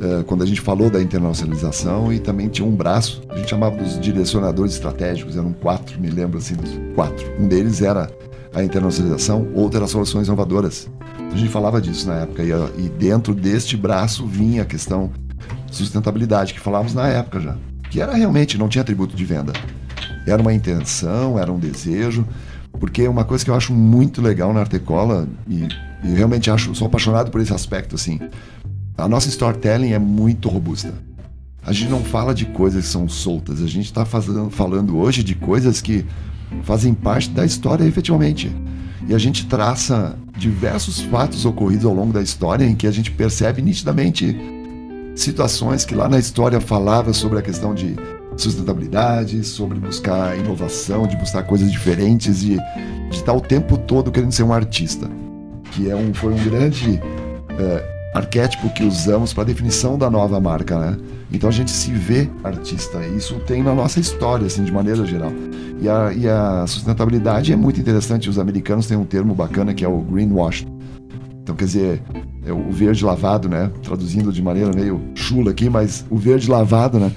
É, 0.00 0.22
quando 0.22 0.44
a 0.44 0.46
gente 0.46 0.60
falou 0.60 0.88
da 0.88 1.02
internacionalização 1.02 2.12
e 2.12 2.20
também 2.20 2.48
tinha 2.48 2.66
um 2.66 2.70
braço, 2.70 3.20
a 3.28 3.36
gente 3.38 3.50
chamava 3.50 3.76
dos 3.76 3.98
direcionadores 3.98 4.74
estratégicos, 4.74 5.36
eram 5.36 5.52
quatro, 5.52 6.00
me 6.00 6.10
lembro 6.10 6.38
assim, 6.38 6.54
dos 6.54 6.70
quatro. 6.94 7.26
Um 7.40 7.48
deles 7.48 7.82
era 7.82 8.08
a 8.54 8.62
internacionalização, 8.62 9.48
outro 9.52 9.78
era 9.78 9.88
soluções 9.88 10.28
inovadoras. 10.28 10.88
A 11.18 11.36
gente 11.36 11.50
falava 11.50 11.80
disso 11.80 12.06
na 12.06 12.20
época 12.20 12.44
e, 12.44 12.50
e 12.50 12.88
dentro 12.88 13.34
deste 13.34 13.76
braço 13.76 14.24
vinha 14.28 14.62
a 14.62 14.64
questão 14.64 15.10
sustentabilidade 15.72 16.54
que 16.54 16.60
falávamos 16.60 16.94
na 16.94 17.08
época 17.08 17.40
já, 17.40 17.56
que 17.90 18.00
era 18.00 18.14
realmente 18.14 18.56
não 18.56 18.68
tinha 18.68 18.82
atributo 18.82 19.16
de 19.16 19.24
venda, 19.24 19.52
era 20.24 20.40
uma 20.40 20.54
intenção, 20.54 21.36
era 21.36 21.50
um 21.50 21.58
desejo, 21.58 22.24
porque 22.78 23.06
uma 23.06 23.24
coisa 23.24 23.44
que 23.44 23.50
eu 23.50 23.54
acho 23.54 23.72
muito 23.72 24.20
legal 24.20 24.52
na 24.52 24.60
Artecola 24.60 25.28
e, 25.48 25.68
e 26.04 26.14
realmente 26.14 26.50
acho 26.50 26.74
sou 26.74 26.86
apaixonado 26.86 27.30
por 27.30 27.40
esse 27.40 27.52
aspecto 27.52 27.94
assim, 27.94 28.18
a 28.96 29.08
nossa 29.08 29.28
storytelling 29.28 29.92
é 29.92 29.98
muito 29.98 30.48
robusta. 30.48 30.92
A 31.64 31.72
gente 31.72 31.90
não 31.90 32.02
fala 32.02 32.34
de 32.34 32.46
coisas 32.46 32.84
que 32.84 32.90
são 32.90 33.08
soltas, 33.08 33.62
a 33.62 33.66
gente 33.66 33.86
está 33.86 34.04
falando 34.04 34.98
hoje 34.98 35.22
de 35.22 35.34
coisas 35.34 35.80
que 35.80 36.04
fazem 36.64 36.92
parte 36.92 37.30
da 37.30 37.44
história 37.44 37.84
efetivamente. 37.84 38.50
E 39.08 39.14
a 39.14 39.18
gente 39.18 39.46
traça 39.46 40.16
diversos 40.36 41.00
fatos 41.00 41.44
ocorridos 41.44 41.84
ao 41.84 41.94
longo 41.94 42.12
da 42.12 42.22
história 42.22 42.64
em 42.64 42.74
que 42.74 42.86
a 42.86 42.90
gente 42.90 43.10
percebe 43.10 43.62
nitidamente 43.62 44.36
situações 45.14 45.84
que 45.84 45.94
lá 45.94 46.08
na 46.08 46.18
história 46.18 46.60
falava 46.60 47.12
sobre 47.12 47.38
a 47.38 47.42
questão 47.42 47.74
de 47.74 47.96
sustentabilidade, 48.36 49.44
sobre 49.44 49.78
buscar 49.78 50.38
inovação, 50.38 51.06
de 51.06 51.16
buscar 51.16 51.42
coisas 51.44 51.70
diferentes, 51.70 52.40
de, 52.40 52.56
de 52.56 53.16
estar 53.16 53.32
o 53.32 53.40
tempo 53.40 53.76
todo 53.76 54.10
querendo 54.10 54.32
ser 54.32 54.42
um 54.42 54.52
artista, 54.52 55.08
que 55.72 55.90
é 55.90 55.96
um, 55.96 56.12
foi 56.12 56.32
um 56.32 56.44
grande 56.44 57.00
é, 57.58 57.92
arquétipo 58.14 58.68
que 58.70 58.84
usamos 58.84 59.32
para 59.32 59.42
a 59.42 59.46
definição 59.46 59.96
da 59.96 60.10
nova 60.10 60.40
marca, 60.40 60.78
né? 60.78 60.96
Então 61.32 61.48
a 61.48 61.52
gente 61.52 61.70
se 61.70 61.90
vê 61.92 62.28
artista, 62.44 62.98
e 63.06 63.16
isso 63.16 63.34
tem 63.46 63.62
na 63.62 63.74
nossa 63.74 63.98
história, 63.98 64.46
assim, 64.46 64.64
de 64.64 64.72
maneira 64.72 65.04
geral. 65.06 65.32
E 65.80 65.88
a, 65.88 66.12
e 66.12 66.28
a 66.28 66.66
sustentabilidade 66.66 67.52
é 67.52 67.56
muito 67.56 67.80
interessante, 67.80 68.28
os 68.28 68.38
americanos 68.38 68.86
têm 68.86 68.96
um 68.96 69.04
termo 69.04 69.34
bacana 69.34 69.72
que 69.72 69.84
é 69.84 69.88
o 69.88 69.98
greenwash. 69.98 70.66
Então, 71.42 71.56
quer 71.56 71.64
dizer, 71.64 72.02
é 72.46 72.52
o 72.52 72.70
verde 72.70 73.04
lavado, 73.04 73.48
né? 73.48 73.70
Traduzindo 73.82 74.32
de 74.32 74.42
maneira 74.42 74.70
meio 74.72 75.00
chula 75.14 75.50
aqui, 75.50 75.68
mas 75.68 76.04
o 76.08 76.16
verde 76.16 76.48
lavado, 76.48 77.00
né? 77.00 77.10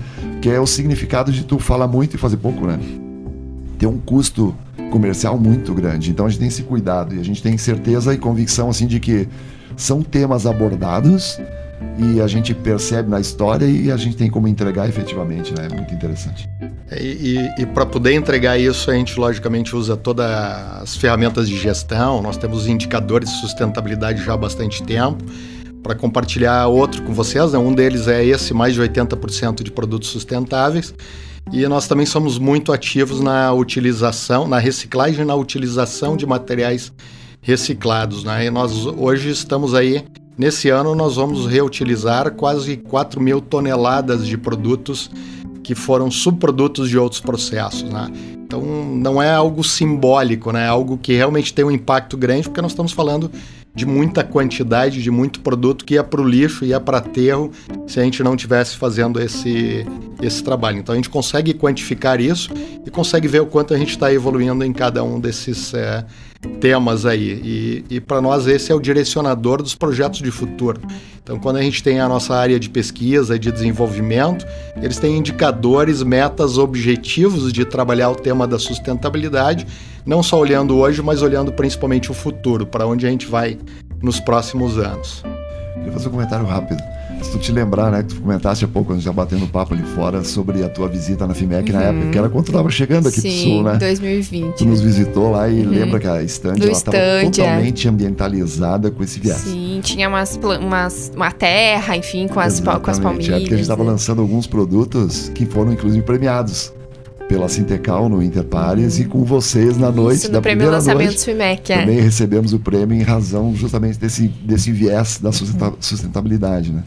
Que 0.45 0.51
é 0.51 0.59
o 0.59 0.67
significado 0.67 1.31
de 1.31 1.43
tu 1.43 1.57
falar 1.57 1.87
muito 1.87 2.15
e 2.15 2.19
fazer 2.19 2.37
pouco, 2.37 2.67
né? 2.67 2.77
Tem 3.79 3.89
um 3.89 3.97
custo 3.97 4.53
comercial 4.91 5.39
muito 5.39 5.73
grande. 5.73 6.11
Então 6.11 6.27
a 6.27 6.29
gente 6.29 6.37
tem 6.37 6.47
esse 6.49 6.61
cuidado 6.61 7.15
e 7.15 7.19
a 7.19 7.23
gente 7.23 7.41
tem 7.41 7.57
certeza 7.57 8.13
e 8.13 8.17
convicção 8.19 8.69
assim 8.69 8.85
de 8.85 8.99
que 8.99 9.27
são 9.75 10.03
temas 10.03 10.45
abordados 10.45 11.39
e 11.97 12.21
a 12.21 12.27
gente 12.27 12.53
percebe 12.53 13.09
na 13.09 13.19
história 13.19 13.65
e 13.65 13.91
a 13.91 13.97
gente 13.97 14.17
tem 14.17 14.29
como 14.29 14.47
entregar 14.47 14.87
efetivamente, 14.87 15.51
né? 15.51 15.67
É 15.71 15.75
muito 15.75 15.91
interessante. 15.95 16.47
É, 16.91 17.01
e, 17.01 17.39
e, 17.39 17.61
e 17.63 17.65
para 17.65 17.87
poder 17.87 18.13
entregar 18.13 18.55
isso, 18.55 18.91
a 18.91 18.93
gente 18.93 19.19
logicamente 19.19 19.75
usa 19.75 19.97
todas 19.97 20.29
as 20.79 20.95
ferramentas 20.95 21.49
de 21.49 21.57
gestão, 21.57 22.21
nós 22.21 22.37
temos 22.37 22.67
indicadores 22.67 23.29
de 23.29 23.41
sustentabilidade 23.41 24.23
já 24.23 24.33
há 24.33 24.37
bastante 24.37 24.83
tempo. 24.83 25.25
Para 25.85 25.93
compartilhar 25.93 26.65
outro 26.65 27.03
com 27.03 27.13
vocês, 27.13 27.53
né? 27.53 27.59
um 27.59 27.71
deles 27.71 28.07
é 28.07 28.25
esse, 28.25 28.55
mais 28.55 28.73
de 28.73 28.81
80% 28.81 29.61
de 29.61 29.69
produtos 29.69 30.09
sustentáveis. 30.09 30.91
E 31.53 31.67
nós 31.67 31.87
também 31.87 32.07
somos 32.07 32.39
muito 32.39 32.73
ativos 32.73 33.19
na 33.21 33.53
utilização, 33.53 34.47
na 34.47 34.57
reciclagem 34.57 35.23
na 35.23 35.35
utilização 35.35 36.17
de 36.17 36.25
materiais 36.25 36.91
reciclados. 37.39 38.23
Né? 38.23 38.47
E 38.47 38.49
nós 38.49 38.87
hoje 38.87 39.29
estamos 39.29 39.75
aí, 39.75 40.03
nesse 40.35 40.69
ano, 40.69 40.95
nós 40.95 41.17
vamos 41.17 41.45
reutilizar 41.45 42.31
quase 42.31 42.77
4 42.77 43.21
mil 43.21 43.39
toneladas 43.39 44.25
de 44.25 44.39
produtos 44.39 45.11
que 45.63 45.75
foram 45.75 46.09
subprodutos 46.09 46.89
de 46.89 46.97
outros 46.97 47.21
processos. 47.21 47.83
Né? 47.83 48.07
Então 48.33 48.59
não 48.59 49.21
é 49.21 49.31
algo 49.31 49.63
simbólico, 49.63 50.51
né? 50.51 50.65
é 50.65 50.67
algo 50.67 50.97
que 50.97 51.13
realmente 51.13 51.53
tem 51.53 51.63
um 51.63 51.69
impacto 51.69 52.17
grande, 52.17 52.47
porque 52.47 52.61
nós 52.63 52.71
estamos 52.71 52.91
falando 52.91 53.29
de 53.75 53.85
muita 53.85 54.23
quantidade, 54.23 55.03
de 55.03 55.11
muito 55.11 55.41
produto 55.41 55.83
que 55.83 55.95
ia 55.95 56.03
para 56.03 56.21
o 56.21 56.27
lixo, 56.27 56.63
ia 56.63 56.79
para 56.79 56.99
aterro, 56.99 57.51
se 57.85 57.99
a 57.99 58.03
gente 58.03 58.23
não 58.23 58.37
tivesse 58.37 58.77
fazendo 58.77 59.19
esse, 59.19 59.85
esse 60.21 60.41
trabalho. 60.41 60.79
Então 60.79 60.93
a 60.93 60.95
gente 60.95 61.09
consegue 61.09 61.53
quantificar 61.53 62.21
isso 62.21 62.49
e 62.85 62.89
consegue 62.89 63.27
ver 63.27 63.41
o 63.41 63.45
quanto 63.45 63.73
a 63.73 63.77
gente 63.77 63.89
está 63.89 64.13
evoluindo 64.13 64.63
em 64.63 64.71
cada 64.71 65.03
um 65.03 65.19
desses 65.19 65.73
é, 65.73 66.05
temas 66.45 67.05
aí. 67.05 67.41
E, 67.89 67.95
e 67.95 68.01
para 68.01 68.21
nós 68.21 68.47
esse 68.47 68.71
é 68.71 68.75
o 68.75 68.79
direcionador 68.79 69.61
dos 69.61 69.75
projetos 69.75 70.21
de 70.21 70.31
futuro. 70.31 70.79
Então, 71.21 71.39
quando 71.39 71.57
a 71.57 71.61
gente 71.61 71.81
tem 71.81 71.99
a 71.99 72.07
nossa 72.07 72.35
área 72.35 72.59
de 72.59 72.69
pesquisa 72.69 73.35
e 73.35 73.39
de 73.39 73.51
desenvolvimento, 73.51 74.45
eles 74.75 74.99
têm 74.99 75.17
indicadores, 75.17 76.03
metas, 76.03 76.57
objetivos 76.57 77.51
de 77.51 77.65
trabalhar 77.65 78.11
o 78.11 78.15
tema 78.15 78.47
da 78.47 78.59
sustentabilidade, 78.59 79.65
não 80.05 80.21
só 80.21 80.39
olhando 80.39 80.77
hoje, 80.77 81.01
mas 81.01 81.23
olhando 81.23 81.51
principalmente 81.51 82.11
o 82.11 82.13
futuro, 82.13 82.65
para 82.67 82.85
onde 82.85 83.07
a 83.07 83.09
gente 83.09 83.25
vai 83.25 83.57
nos 84.03 84.19
próximos 84.19 84.77
anos. 84.77 85.23
Queria 85.73 85.91
fazer 85.91 86.09
um 86.09 86.11
comentário 86.11 86.45
rápido. 86.45 86.94
Se 87.21 87.31
tu 87.31 87.39
te 87.39 87.51
lembrar, 87.51 87.91
né, 87.91 88.03
que 88.03 88.13
tu 88.13 88.21
comentaste 88.21 88.65
há 88.65 88.67
pouco, 88.67 88.89
quando 88.91 89.01
já 89.01 89.11
batendo 89.11 89.47
papo 89.47 89.73
ali 89.73 89.83
fora, 89.83 90.23
sobre 90.23 90.63
a 90.63 90.69
tua 90.69 90.87
visita 90.87 91.25
na 91.25 91.33
FIMEC 91.33 91.71
uhum. 91.71 91.77
na 91.77 91.83
época, 91.85 92.09
que 92.11 92.17
era 92.17 92.29
quando 92.29 92.45
tu 92.45 92.51
tava 92.51 92.69
chegando 92.69 93.07
aqui 93.07 93.21
Sim, 93.21 93.29
pro 93.29 93.49
Sul, 93.49 93.63
né? 93.63 93.77
2020. 93.77 94.55
Tu 94.55 94.65
nos 94.65 94.81
visitou 94.81 95.31
lá 95.31 95.49
e 95.49 95.61
uhum. 95.61 95.69
lembra 95.71 95.99
que 95.99 96.07
a 96.07 96.21
estande, 96.23 96.61
ela 96.61 96.71
estava 96.71 96.97
é. 96.97 97.23
totalmente 97.23 97.87
é. 97.87 97.89
ambientalizada 97.89 98.91
com 98.91 99.03
esse 99.03 99.19
viés. 99.19 99.37
Sim, 99.37 99.79
tinha 99.83 100.07
umas, 100.07 100.39
umas, 100.61 101.11
uma 101.15 101.31
terra, 101.31 101.95
enfim, 101.95 102.27
com 102.27 102.39
as, 102.39 102.59
com 102.59 102.91
as 102.91 102.99
palmeiras. 102.99 103.35
É 103.35 103.39
porque 103.39 103.53
a 103.53 103.57
gente 103.57 103.61
estava 103.61 103.83
né? 103.83 103.91
lançando 103.91 104.21
alguns 104.21 104.47
produtos 104.47 105.29
que 105.33 105.45
foram, 105.45 105.73
inclusive, 105.73 106.03
premiados 106.03 106.73
pela 107.27 107.49
Sintecal 107.49 108.07
no 108.07 108.21
Interpares 108.21 108.99
e 108.99 109.05
com 109.05 109.23
vocês 109.23 109.77
na 109.77 109.91
noite 109.91 110.19
Isso, 110.19 110.27
no 110.27 110.33
da 110.33 110.41
prêmio 110.41 110.69
lançamento 110.69 111.07
noite, 111.07 111.25
FIMEC, 111.25 111.73
é. 111.73 111.79
Também 111.79 111.99
recebemos 111.99 112.53
o 112.53 112.59
prêmio 112.59 112.95
em 112.95 113.01
razão 113.01 113.53
justamente 113.55 113.97
desse, 113.97 114.27
desse 114.27 114.71
viés 114.71 115.19
da 115.19 115.31
sustentabilidade, 115.31 116.71
né? 116.71 116.83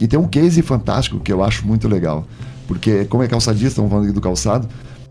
E 0.00 0.06
tem 0.06 0.18
um 0.18 0.26
case 0.26 0.60
fantástico 0.62 1.20
que 1.20 1.32
eu 1.32 1.42
acho 1.42 1.66
muito 1.66 1.88
legal, 1.88 2.26
porque 2.66 3.04
como 3.04 3.22
é 3.22 3.28
calçadista, 3.28 3.68
estamos 3.68 3.90
falando 3.90 4.04
aqui 4.04 4.14
do 4.14 4.20
calçado, 4.20 4.68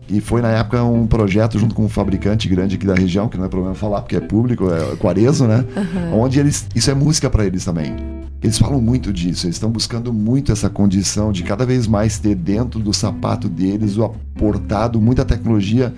e 0.08 0.20
foi 0.20 0.42
na 0.42 0.50
época 0.50 0.82
um 0.84 1.06
projeto 1.06 1.58
junto 1.58 1.74
com 1.74 1.84
um 1.84 1.88
fabricante 1.88 2.46
grande 2.48 2.76
aqui 2.76 2.86
da 2.86 2.94
região, 2.94 3.28
que 3.28 3.38
não 3.38 3.46
é 3.46 3.48
problema 3.48 3.74
falar, 3.74 4.02
porque 4.02 4.16
é 4.16 4.20
público, 4.20 4.70
é 4.70 4.96
Quareso, 4.96 5.46
né? 5.46 5.64
Uhum. 5.76 6.20
Onde 6.20 6.38
eles. 6.38 6.66
Isso 6.74 6.90
é 6.90 6.94
música 6.94 7.30
para 7.30 7.44
eles 7.46 7.64
também. 7.64 7.96
Eles 8.42 8.58
falam 8.58 8.78
muito 8.78 9.10
disso, 9.10 9.46
eles 9.46 9.56
estão 9.56 9.70
buscando 9.70 10.12
muito 10.12 10.52
essa 10.52 10.68
condição 10.68 11.32
de 11.32 11.42
cada 11.42 11.64
vez 11.64 11.86
mais 11.86 12.18
ter 12.18 12.34
dentro 12.34 12.78
do 12.78 12.92
sapato 12.92 13.48
deles 13.48 13.96
o 13.96 14.04
aportado 14.04 15.00
muita 15.00 15.24
tecnologia 15.24 15.94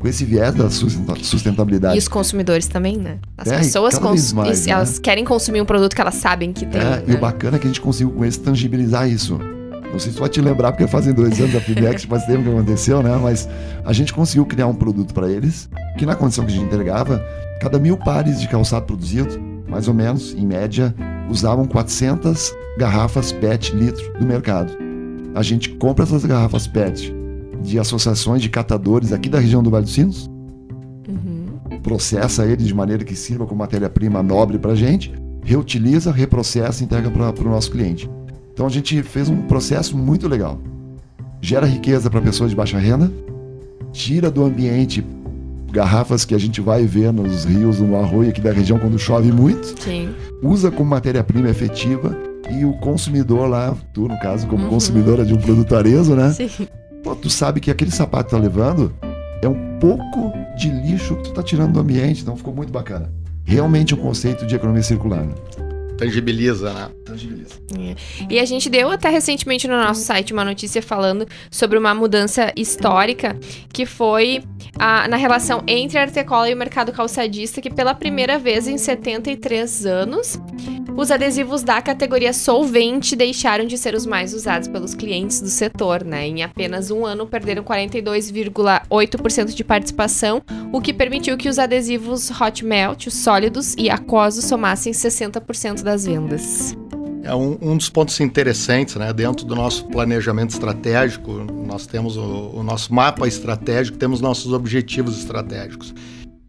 com 0.00 0.08
esse 0.08 0.24
viés 0.24 0.54
da 0.54 0.70
sustentabilidade. 0.70 1.94
E 1.94 1.98
os 1.98 2.08
consumidores 2.08 2.66
também, 2.66 2.96
né? 2.96 3.18
As 3.36 3.48
é, 3.48 3.58
pessoas 3.58 3.98
cons 3.98 4.32
mais, 4.32 4.66
elas 4.66 4.94
né? 4.94 5.00
querem 5.02 5.24
consumir 5.24 5.60
um 5.60 5.66
produto 5.66 5.94
que 5.94 6.00
elas 6.00 6.14
sabem 6.14 6.52
que 6.54 6.64
tem. 6.64 6.80
É, 6.80 6.84
né? 6.84 7.02
E 7.06 7.12
o 7.12 7.18
bacana 7.18 7.58
é 7.58 7.60
que 7.60 7.66
a 7.66 7.70
gente 7.70 7.82
conseguiu 7.82 8.10
com 8.10 8.24
esse 8.24 8.40
tangibilizar 8.40 9.08
isso. 9.08 9.38
Não 9.92 9.98
sei 9.98 10.10
se 10.10 10.16
tu 10.16 10.20
vai 10.20 10.30
te 10.30 10.40
lembrar, 10.40 10.72
porque 10.72 10.86
fazem 10.86 11.12
dois 11.12 11.38
anos 11.38 11.54
a 11.54 11.60
Fidex, 11.60 12.04
faz 12.08 12.24
tempo 12.24 12.44
que 12.44 12.48
aconteceu, 12.48 13.02
né? 13.02 13.14
Mas 13.22 13.46
a 13.84 13.92
gente 13.92 14.14
conseguiu 14.14 14.46
criar 14.46 14.68
um 14.68 14.74
produto 14.74 15.12
para 15.12 15.28
eles, 15.28 15.68
que 15.98 16.06
na 16.06 16.14
condição 16.14 16.46
que 16.46 16.52
a 16.52 16.54
gente 16.54 16.64
entregava, 16.64 17.22
cada 17.60 17.78
mil 17.78 17.96
pares 17.98 18.40
de 18.40 18.48
calçado 18.48 18.86
produzido, 18.86 19.38
mais 19.68 19.86
ou 19.86 19.92
menos, 19.92 20.32
em 20.32 20.46
média, 20.46 20.94
usavam 21.28 21.66
400 21.66 22.54
garrafas 22.78 23.32
PET 23.32 23.76
litro 23.76 24.18
do 24.18 24.24
mercado. 24.24 24.72
A 25.34 25.42
gente 25.42 25.68
compra 25.70 26.04
essas 26.04 26.24
garrafas 26.24 26.66
PET 26.66 27.19
de 27.62 27.78
associações 27.78 28.42
de 28.42 28.48
catadores 28.48 29.12
aqui 29.12 29.28
da 29.28 29.38
região 29.38 29.62
do 29.62 29.70
Vale 29.70 29.84
dos 29.84 29.94
Sinos, 29.94 30.30
uhum. 31.08 31.78
processa 31.82 32.44
ele 32.46 32.62
de 32.62 32.74
maneira 32.74 33.04
que 33.04 33.14
sirva 33.14 33.46
como 33.46 33.58
matéria-prima 33.58 34.22
nobre 34.22 34.58
para 34.58 34.72
a 34.72 34.76
gente, 34.76 35.12
reutiliza, 35.44 36.10
reprocessa 36.12 36.82
e 36.82 36.84
entrega 36.84 37.10
para 37.10 37.46
o 37.46 37.50
nosso 37.50 37.70
cliente. 37.70 38.10
Então 38.52 38.66
a 38.66 38.70
gente 38.70 39.02
fez 39.02 39.28
um 39.28 39.42
processo 39.42 39.96
muito 39.96 40.28
legal. 40.28 40.60
Gera 41.40 41.66
riqueza 41.66 42.10
para 42.10 42.20
pessoas 42.20 42.50
de 42.50 42.56
baixa 42.56 42.78
renda, 42.78 43.10
tira 43.92 44.30
do 44.30 44.44
ambiente 44.44 45.04
garrafas 45.72 46.24
que 46.24 46.34
a 46.34 46.38
gente 46.38 46.60
vai 46.60 46.84
ver 46.84 47.12
nos 47.12 47.44
rios, 47.44 47.78
no 47.78 47.96
arroio 47.96 48.30
aqui 48.30 48.40
da 48.40 48.52
região 48.52 48.78
quando 48.78 48.98
chove 48.98 49.30
muito, 49.30 49.80
Sim. 49.80 50.10
usa 50.42 50.70
como 50.70 50.90
matéria-prima 50.90 51.48
efetiva 51.48 52.16
e 52.50 52.64
o 52.64 52.72
consumidor 52.74 53.48
lá, 53.48 53.76
tu 53.94 54.08
no 54.08 54.18
caso 54.18 54.46
como 54.48 54.64
uhum. 54.64 54.70
consumidora 54.70 55.24
de 55.24 55.32
um 55.32 55.36
produto 55.36 55.76
arezo, 55.76 56.16
né? 56.16 56.32
Sim 56.32 56.66
pô, 57.02 57.14
tu 57.14 57.30
sabe 57.30 57.60
que 57.60 57.70
aquele 57.70 57.90
sapato 57.90 58.30
que 58.30 58.36
tá 58.36 58.38
levando 58.38 58.92
é 59.42 59.48
um 59.48 59.78
pouco 59.78 60.32
de 60.56 60.70
lixo 60.70 61.16
que 61.16 61.24
tu 61.24 61.32
tá 61.32 61.42
tirando 61.42 61.72
do 61.72 61.80
ambiente, 61.80 62.22
então 62.22 62.36
ficou 62.36 62.54
muito 62.54 62.72
bacana. 62.72 63.10
Realmente 63.44 63.94
um 63.94 63.98
conceito 63.98 64.46
de 64.46 64.54
economia 64.54 64.82
circular. 64.82 65.26
Tangibiliza, 66.00 66.72
né? 66.72 66.88
Tangibiliza. 67.04 67.56
É. 67.78 67.94
E 68.30 68.38
a 68.38 68.44
gente 68.46 68.70
deu 68.70 68.90
até 68.90 69.10
recentemente 69.10 69.68
no 69.68 69.76
nosso 69.76 70.00
site 70.00 70.32
uma 70.32 70.42
notícia 70.42 70.80
falando 70.80 71.28
sobre 71.50 71.76
uma 71.76 71.94
mudança 71.94 72.50
histórica 72.56 73.38
que 73.70 73.84
foi 73.84 74.42
a, 74.78 75.06
na 75.08 75.18
relação 75.18 75.62
entre 75.66 75.98
a 75.98 76.02
Artecola 76.02 76.48
e 76.48 76.54
o 76.54 76.56
mercado 76.56 76.90
calçadista, 76.90 77.60
que 77.60 77.68
pela 77.68 77.92
primeira 77.94 78.38
vez 78.38 78.66
em 78.66 78.78
73 78.78 79.84
anos, 79.84 80.40
os 80.96 81.10
adesivos 81.10 81.62
da 81.62 81.82
categoria 81.82 82.32
solvente 82.32 83.14
deixaram 83.14 83.66
de 83.66 83.76
ser 83.76 83.94
os 83.94 84.06
mais 84.06 84.32
usados 84.32 84.68
pelos 84.68 84.94
clientes 84.94 85.40
do 85.40 85.48
setor, 85.48 86.02
né? 86.04 86.26
Em 86.26 86.42
apenas 86.42 86.90
um 86.90 87.04
ano 87.04 87.26
perderam 87.26 87.62
42,8% 87.62 89.54
de 89.54 89.64
participação, 89.64 90.42
o 90.72 90.80
que 90.80 90.94
permitiu 90.94 91.36
que 91.36 91.48
os 91.48 91.58
adesivos 91.58 92.30
hot 92.30 92.64
melt, 92.64 93.06
os 93.06 93.14
sólidos 93.14 93.74
e 93.76 93.90
aquosos 93.90 94.46
somassem 94.46 94.92
60% 94.92 95.82
das 95.90 96.04
vendas. 96.04 96.76
É 97.22 97.34
um, 97.34 97.58
um, 97.60 97.76
dos 97.76 97.90
pontos 97.90 98.18
interessantes, 98.20 98.94
né? 98.94 99.12
Dentro 99.12 99.44
do 99.44 99.54
nosso 99.54 99.84
planejamento 99.86 100.50
estratégico, 100.50 101.32
nós 101.66 101.86
temos 101.86 102.16
o, 102.16 102.50
o 102.54 102.62
nosso 102.62 102.94
mapa 102.94 103.26
estratégico, 103.26 103.98
temos 103.98 104.20
nossos 104.20 104.52
objetivos 104.52 105.18
estratégicos. 105.18 105.92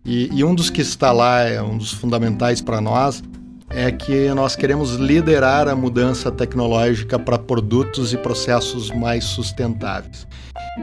E, 0.05 0.29
e, 0.31 0.43
um 0.43 0.55
dos 0.55 0.69
que 0.69 0.81
está 0.81 1.11
lá, 1.11 1.41
é 1.41 1.61
um 1.61 1.77
dos 1.77 1.91
fundamentais 1.91 2.61
para 2.61 2.79
nós, 2.79 3.21
é 3.69 3.91
que 3.91 4.29
nós 4.33 4.55
queremos 4.55 4.95
liderar 4.95 5.67
a 5.67 5.75
mudança 5.75 6.31
tecnológica 6.31 7.17
para 7.19 7.37
produtos 7.37 8.13
e 8.13 8.17
processos 8.17 8.91
mais 8.91 9.23
sustentáveis. 9.23 10.27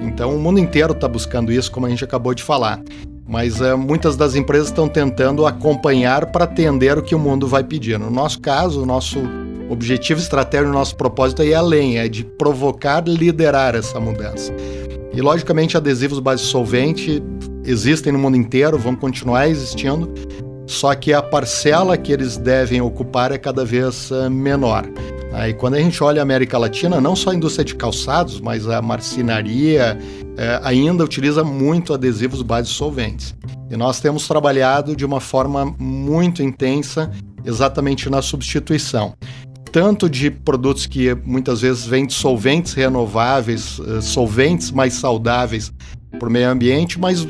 Então, 0.03 0.35
o 0.35 0.38
mundo 0.38 0.59
inteiro 0.59 0.92
está 0.92 1.09
buscando 1.09 1.53
isso, 1.53 1.71
como 1.71 1.87
a 1.87 1.90
gente 1.90 2.05
acabou 2.05 2.35
de 2.35 2.42
falar. 2.42 2.81
Mas 3.29 3.61
uh, 3.61 3.77
muitas 3.77 4.17
das 4.17 4.35
empresas 4.35 4.69
estão 4.69 4.88
tentando 4.88 5.45
acompanhar 5.45 6.27
para 6.33 6.45
atender 6.45 6.97
o 6.97 7.03
que 7.03 7.14
o 7.14 7.19
mundo 7.19 7.47
vai 7.47 7.62
pedir. 7.62 7.99
No 7.99 8.11
nosso 8.11 8.41
caso, 8.41 8.83
o 8.83 8.87
nosso 8.87 9.19
objetivo 9.69 10.19
estratégico, 10.19 10.71
o 10.71 10.73
nosso 10.73 10.97
propósito 10.97 11.43
é 11.43 11.49
ir 11.49 11.55
além, 11.55 11.99
é 11.99 12.09
de 12.09 12.25
provocar, 12.25 13.07
liderar 13.07 13.75
essa 13.75 14.01
mudança. 14.01 14.51
E, 15.12 15.21
logicamente, 15.21 15.77
adesivos 15.77 16.19
base 16.21 16.43
solvente 16.43 17.23
existem 17.64 18.12
no 18.12 18.19
mundo 18.19 18.37
inteiro, 18.37 18.79
vão 18.79 18.97
continuar 18.97 19.49
existindo, 19.49 20.11
só 20.67 20.95
que 20.95 21.12
a 21.12 21.21
parcela 21.21 21.99
que 21.99 22.12
eles 22.12 22.38
devem 22.38 22.81
ocupar 22.81 23.31
é 23.31 23.37
cada 23.37 23.64
vez 23.64 24.11
eh, 24.11 24.29
menor. 24.29 24.87
Aí 25.33 25.53
quando 25.53 25.75
a 25.75 25.81
gente 25.81 26.03
olha 26.03 26.21
a 26.21 26.23
América 26.23 26.57
Latina, 26.59 27.01
não 27.01 27.14
só 27.14 27.31
a 27.31 27.35
indústria 27.35 27.64
de 27.64 27.75
calçados, 27.75 28.41
mas 28.41 28.69
a 28.69 28.81
marcenaria 28.81 29.99
é, 30.37 30.61
ainda 30.62 31.05
utiliza 31.05 31.45
muito 31.45 31.93
adesivos 31.93 32.43
base 32.43 32.69
solventes. 32.69 33.35
E 33.71 33.77
nós 33.77 34.01
temos 34.01 34.27
trabalhado 34.27 34.97
de 34.97 35.05
uma 35.05 35.21
forma 35.21 35.75
muito 35.79 36.43
intensa 36.43 37.11
exatamente 37.45 38.09
na 38.09 38.23
substituição. 38.23 39.14
Tanto 39.71 40.09
de 40.09 40.31
produtos 40.31 40.87
que 40.87 41.14
muitas 41.25 41.61
vezes 41.61 41.85
vêm 41.85 42.07
de 42.07 42.14
solventes 42.14 42.73
renováveis, 42.73 43.79
eh, 43.87 44.01
solventes 44.01 44.71
mais 44.71 44.95
saudáveis 44.95 45.71
para 46.19 46.29
o 46.29 46.33
meio 46.33 46.49
ambiente, 46.49 46.99
mas 46.99 47.27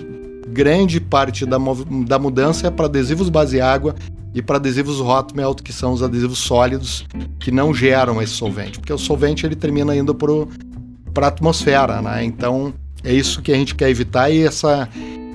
grande 0.49 1.01
parte 1.01 1.45
da, 1.45 1.59
da 2.07 2.19
mudança 2.19 2.69
é 2.69 2.71
para 2.71 2.87
adesivos 2.87 3.29
base 3.29 3.61
água 3.61 3.95
e 4.35 4.43
para 4.43 4.57
adesivos 4.57 5.01
hot 5.01 5.33
que 5.63 5.73
são 5.73 5.93
os 5.93 6.03
adesivos 6.03 6.39
sólidos 6.39 7.07
que 7.41 7.51
não 7.51 7.73
geram 7.73 8.21
esse 8.21 8.33
solvente, 8.33 8.79
porque 8.79 8.93
o 8.93 8.99
solvente 8.99 9.47
ele 9.47 9.57
termina 9.57 9.97
indo 9.97 10.15
para 10.15 11.27
a 11.27 11.29
atmosfera, 11.29 12.03
né? 12.03 12.25
Então 12.25 12.73
é 13.03 13.13
isso 13.13 13.43
que 13.43 13.53
a 13.53 13.57
gente 13.57 13.75
quer 13.75 13.89
evitar 13.89 14.31
e 14.31 14.43
essa, 14.43 14.89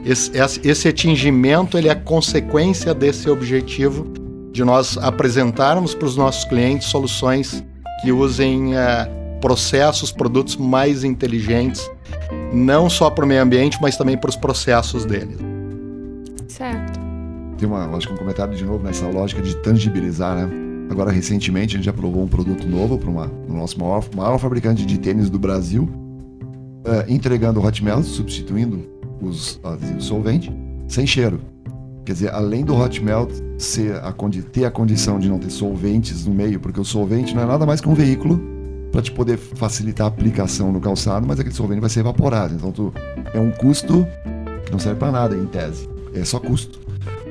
esse, 0.06 0.32
esse 0.63 0.88
atingimento 0.88 1.77
ele 1.77 1.89
é 1.89 1.95
consequência 1.95 2.93
desse 2.93 3.29
objetivo 3.29 4.12
de 4.51 4.63
nós 4.63 4.97
apresentarmos 4.97 5.95
para 5.95 6.06
os 6.06 6.15
nossos 6.15 6.45
clientes 6.45 6.88
soluções 6.88 7.63
que 8.01 8.12
usem 8.12 8.73
uh, 8.73 9.39
processos, 9.41 10.12
produtos 10.12 10.56
mais 10.56 11.03
inteligentes 11.03 11.89
não 12.53 12.89
só 12.89 13.10
para 13.10 13.25
o 13.25 13.27
meio 13.27 13.41
ambiente, 13.41 13.79
mas 13.82 13.97
também 13.97 14.15
para 14.15 14.29
os 14.29 14.36
processos 14.36 15.06
dele. 15.06 15.36
Certo. 16.47 17.02
Tem 17.57 17.67
uma, 17.67 17.85
acho 17.95 18.07
que 18.07 18.13
um 18.13 18.17
comentário 18.17 18.55
de 18.55 18.63
novo 18.63 18.83
nessa 18.83 19.07
lógica 19.07 19.41
de 19.41 19.55
tangibilizar, 19.57 20.35
né? 20.35 20.49
Agora, 20.89 21.11
recentemente, 21.11 21.75
a 21.75 21.77
gente 21.77 21.89
aprovou 21.89 22.23
um 22.23 22.27
produto 22.27 22.67
novo 22.67 22.97
para 22.97 23.09
o 23.09 23.53
nosso 23.53 23.79
maior, 23.79 24.03
maior 24.15 24.37
fabricante 24.37 24.85
de 24.85 24.99
tênis 24.99 25.29
do 25.29 25.39
Brasil, 25.39 25.83
uh, 25.83 27.09
entregando 27.11 27.59
o 27.59 27.65
hot 27.65 27.83
melt, 27.83 28.03
substituindo 28.03 28.85
os 29.21 29.59
adesivos 29.63 30.05
solvente, 30.05 30.51
sem 30.87 31.07
cheiro. 31.07 31.39
Quer 32.05 32.13
dizer, 32.13 32.33
além 32.33 32.65
do 32.65 32.75
hot 32.75 33.01
melt 33.01 33.31
ser 33.57 33.95
a, 33.95 34.13
ter 34.51 34.65
a 34.65 34.71
condição 34.71 35.17
de 35.19 35.29
não 35.29 35.39
ter 35.39 35.49
solventes 35.49 36.25
no 36.25 36.33
meio, 36.33 36.59
porque 36.59 36.79
o 36.79 36.85
solvente 36.85 37.33
não 37.33 37.43
é 37.43 37.45
nada 37.45 37.65
mais 37.65 37.79
que 37.79 37.87
um 37.87 37.93
veículo 37.93 38.39
para 38.91 39.01
te 39.01 39.11
poder 39.11 39.37
facilitar 39.37 40.05
a 40.05 40.09
aplicação 40.09 40.71
no 40.71 40.81
calçado, 40.81 41.25
mas 41.25 41.39
aquele 41.39 41.55
solvente 41.55 41.79
vai 41.81 41.89
ser 41.89 42.01
evaporado. 42.01 42.53
Então 42.53 42.71
tu, 42.71 42.93
é 43.33 43.39
um 43.39 43.51
custo 43.51 44.05
que 44.65 44.71
não 44.71 44.79
serve 44.79 44.99
para 44.99 45.11
nada 45.11 45.35
em 45.35 45.45
tese, 45.45 45.89
é 46.13 46.23
só 46.25 46.39
custo. 46.39 46.82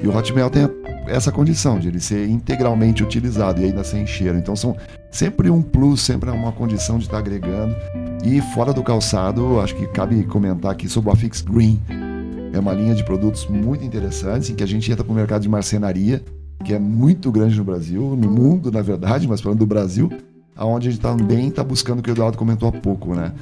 E 0.02 0.06
o 0.08 0.16
hot 0.16 0.32
melt 0.32 0.52
tem 0.52 0.68
essa 1.06 1.30
condição 1.30 1.78
de 1.78 1.88
ele 1.88 2.00
ser 2.00 2.28
integralmente 2.28 3.02
utilizado 3.02 3.60
e 3.60 3.64
ainda 3.64 3.84
sem 3.84 4.06
cheiro. 4.06 4.38
Então 4.38 4.56
são 4.56 4.76
sempre 5.10 5.50
um 5.50 5.62
plus, 5.62 6.00
sempre 6.00 6.30
uma 6.30 6.52
condição 6.52 6.98
de 6.98 7.04
estar 7.04 7.14
tá 7.14 7.20
agregando. 7.20 7.74
E 8.24 8.40
fora 8.40 8.72
do 8.72 8.82
calçado, 8.82 9.60
acho 9.60 9.74
que 9.74 9.86
cabe 9.88 10.24
comentar 10.24 10.72
aqui 10.72 10.88
sobre 10.88 11.10
o 11.10 11.12
Afix 11.12 11.40
Green. 11.40 11.80
É 12.52 12.58
uma 12.58 12.72
linha 12.72 12.94
de 12.94 13.04
produtos 13.04 13.46
muito 13.46 13.84
interessantes 13.84 14.50
em 14.50 14.54
que 14.54 14.62
a 14.62 14.66
gente 14.66 14.90
entra 14.90 15.04
para 15.04 15.12
o 15.12 15.16
mercado 15.16 15.42
de 15.42 15.48
marcenaria, 15.48 16.22
que 16.64 16.74
é 16.74 16.78
muito 16.78 17.30
grande 17.32 17.56
no 17.56 17.64
Brasil, 17.64 18.16
no 18.16 18.30
mundo, 18.30 18.70
na 18.70 18.82
verdade, 18.82 19.26
mas 19.26 19.40
falando 19.40 19.58
do 19.58 19.66
Brasil, 19.66 20.10
aonde 20.54 20.88
a 20.88 20.90
gente 20.90 21.00
também 21.00 21.48
está 21.48 21.64
buscando 21.64 22.00
o 22.00 22.02
que 22.02 22.10
o 22.10 22.12
Eduardo 22.12 22.36
comentou 22.36 22.68
há 22.68 22.72
pouco, 22.72 23.14
né? 23.14 23.32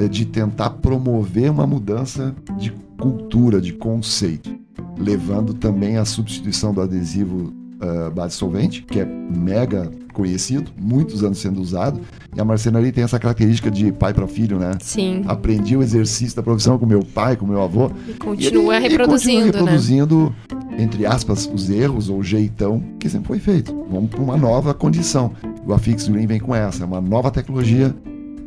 É 0.00 0.08
de 0.08 0.24
tentar 0.24 0.70
promover 0.70 1.50
uma 1.50 1.66
mudança 1.66 2.34
de 2.58 2.72
cultura, 2.98 3.60
de 3.60 3.72
conceito, 3.74 4.56
levando 4.98 5.54
também 5.54 5.96
a 5.96 6.04
substituição 6.04 6.72
do 6.72 6.80
adesivo 6.80 7.52
uh, 7.76 8.10
base 8.10 8.34
solvente, 8.34 8.82
que 8.82 9.00
é 9.00 9.04
mega 9.04 9.90
conhecido, 10.12 10.70
muitos 10.80 11.22
anos 11.22 11.38
sendo 11.38 11.60
usado, 11.60 12.00
e 12.34 12.40
a 12.40 12.44
marcenaria 12.44 12.90
tem 12.90 13.04
essa 13.04 13.18
característica 13.18 13.70
de 13.70 13.92
pai 13.92 14.14
para 14.14 14.26
filho, 14.26 14.58
né? 14.58 14.72
Sim. 14.80 15.22
Aprendi 15.26 15.76
o 15.76 15.82
exercício 15.82 16.34
da 16.34 16.42
profissão 16.42 16.78
com 16.78 16.86
meu 16.86 17.04
pai, 17.04 17.36
com 17.36 17.46
meu 17.46 17.62
avô. 17.62 17.90
E 18.08 18.14
continua 18.14 18.74
e 18.74 18.76
ele, 18.78 18.88
reproduzindo, 18.88 19.44
continua 19.44 19.60
reproduzindo, 19.60 20.34
né? 20.50 20.82
entre 20.82 21.04
aspas, 21.04 21.50
os 21.52 21.68
erros 21.68 22.08
ou 22.08 22.18
o 22.18 22.22
jeitão 22.22 22.82
que 22.98 23.08
sempre 23.10 23.28
foi 23.28 23.38
feito. 23.38 23.76
Vamos 23.90 24.10
para 24.10 24.20
uma 24.20 24.36
nova 24.36 24.72
condição. 24.72 25.32
O 25.66 25.72
Afix 25.74 26.08
Green 26.08 26.26
vem 26.26 26.40
com 26.40 26.54
essa, 26.54 26.82
é 26.82 26.86
uma 26.86 27.00
nova 27.00 27.30
tecnologia 27.30 27.94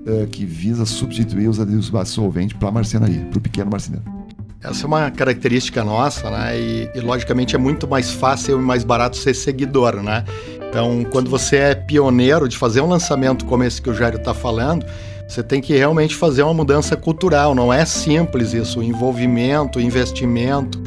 uh, 0.08 0.28
que 0.28 0.46
visa 0.46 0.86
substituir 0.86 1.48
os 1.48 1.60
adesivos 1.60 1.90
base 1.90 2.12
solvente 2.12 2.56
para 2.56 2.70
a 2.70 2.72
marcenaria, 2.72 3.26
para 3.26 3.38
o 3.38 3.42
pequeno 3.42 3.70
marceneiro. 3.70 4.19
Essa 4.62 4.84
é 4.84 4.88
uma 4.88 5.10
característica 5.10 5.84
nossa, 5.86 6.30
né? 6.30 6.60
E, 6.60 6.92
e, 6.94 7.00
logicamente 7.00 7.56
é 7.56 7.58
muito 7.58 7.88
mais 7.88 8.12
fácil 8.12 8.60
e 8.60 8.62
mais 8.62 8.84
barato 8.84 9.16
ser 9.16 9.34
seguidor, 9.34 10.04
né? 10.04 10.26
Então, 10.70 11.06
quando 11.10 11.30
você 11.30 11.56
é 11.56 11.76
pioneiro 11.76 12.48
de 12.48 12.58
fazer 12.58 12.82
um 12.82 12.88
lançamento 12.88 13.46
como 13.46 13.64
esse 13.64 13.82
que 13.82 13.90
o 13.90 13.94
Jairo 13.94 14.18
está 14.18 14.34
falando, 14.34 14.86
você 15.28 15.42
tem 15.42 15.62
que 15.62 15.74
realmente 15.76 16.14
fazer 16.14 16.44
uma 16.44 16.54
mudança 16.54 16.98
cultural. 16.98 17.56
Não 17.56 17.72
é 17.72 17.86
simples 17.86 18.54
isso. 18.54 18.80
O 18.80 18.84
envolvimento, 18.84 19.80
o 19.80 19.82
investimento, 19.82 20.82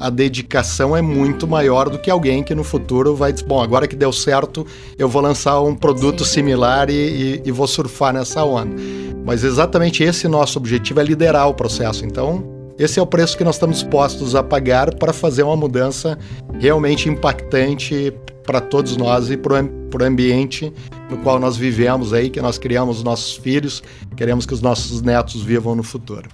a 0.00 0.08
dedicação 0.08 0.96
é 0.96 1.02
muito 1.02 1.46
maior 1.46 1.90
do 1.90 1.98
que 1.98 2.10
alguém 2.10 2.42
que 2.42 2.54
no 2.54 2.64
futuro 2.64 3.14
vai 3.14 3.30
dizer, 3.30 3.46
bom, 3.46 3.62
agora 3.62 3.86
que 3.86 3.94
deu 3.94 4.12
certo, 4.12 4.66
eu 4.98 5.08
vou 5.08 5.20
lançar 5.20 5.60
um 5.60 5.74
produto 5.74 6.24
Sim. 6.24 6.32
similar 6.32 6.88
e, 6.88 6.94
e, 6.94 7.42
e 7.44 7.52
vou 7.52 7.66
surfar 7.66 8.14
nessa 8.14 8.42
onda. 8.42 8.74
Mas 9.22 9.44
exatamente 9.44 10.02
esse 10.02 10.26
nosso 10.26 10.58
objetivo 10.58 11.00
é 11.00 11.04
liderar 11.04 11.46
o 11.46 11.54
processo. 11.54 12.06
Então, 12.06 12.57
esse 12.78 12.98
é 12.98 13.02
o 13.02 13.06
preço 13.06 13.36
que 13.36 13.44
nós 13.44 13.56
estamos 13.56 13.80
dispostos 13.80 14.34
a 14.34 14.42
pagar 14.42 14.94
para 14.94 15.12
fazer 15.12 15.42
uma 15.42 15.56
mudança 15.56 16.18
realmente 16.60 17.08
impactante 17.08 18.12
para 18.44 18.60
todos 18.60 18.96
nós 18.96 19.30
e 19.30 19.36
para 19.36 19.64
o 19.64 20.04
ambiente 20.04 20.72
no 21.10 21.18
qual 21.18 21.38
nós 21.38 21.56
vivemos 21.56 22.12
aí, 22.12 22.30
que 22.30 22.40
nós 22.40 22.56
criamos 22.56 23.02
nossos 23.02 23.36
filhos, 23.36 23.82
queremos 24.16 24.46
que 24.46 24.54
os 24.54 24.62
nossos 24.62 25.02
netos 25.02 25.42
vivam 25.42 25.74
no 25.74 25.82
futuro. 25.82 26.28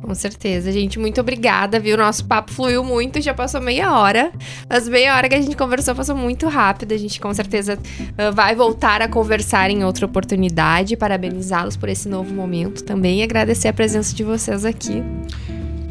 Com 0.00 0.14
certeza, 0.14 0.72
gente. 0.72 0.98
Muito 0.98 1.20
obrigada, 1.20 1.78
viu? 1.78 1.96
Nosso 1.96 2.24
papo 2.24 2.50
fluiu 2.50 2.82
muito, 2.82 3.20
já 3.20 3.32
passou 3.32 3.60
meia 3.60 3.96
hora. 3.96 4.32
Mas 4.68 4.88
meia 4.88 5.16
hora 5.16 5.28
que 5.28 5.34
a 5.34 5.40
gente 5.40 5.56
conversou 5.56 5.94
passou 5.94 6.16
muito 6.16 6.48
rápido. 6.48 6.92
A 6.92 6.96
gente 6.96 7.20
com 7.20 7.32
certeza 7.32 7.78
uh, 7.78 8.32
vai 8.32 8.54
voltar 8.56 9.00
a 9.00 9.08
conversar 9.08 9.70
em 9.70 9.84
outra 9.84 10.06
oportunidade. 10.06 10.96
Parabenizá-los 10.96 11.76
por 11.76 11.88
esse 11.88 12.08
novo 12.08 12.34
momento 12.34 12.82
também 12.82 13.20
e 13.20 13.22
agradecer 13.22 13.68
a 13.68 13.72
presença 13.72 14.14
de 14.14 14.24
vocês 14.24 14.64
aqui. 14.64 15.02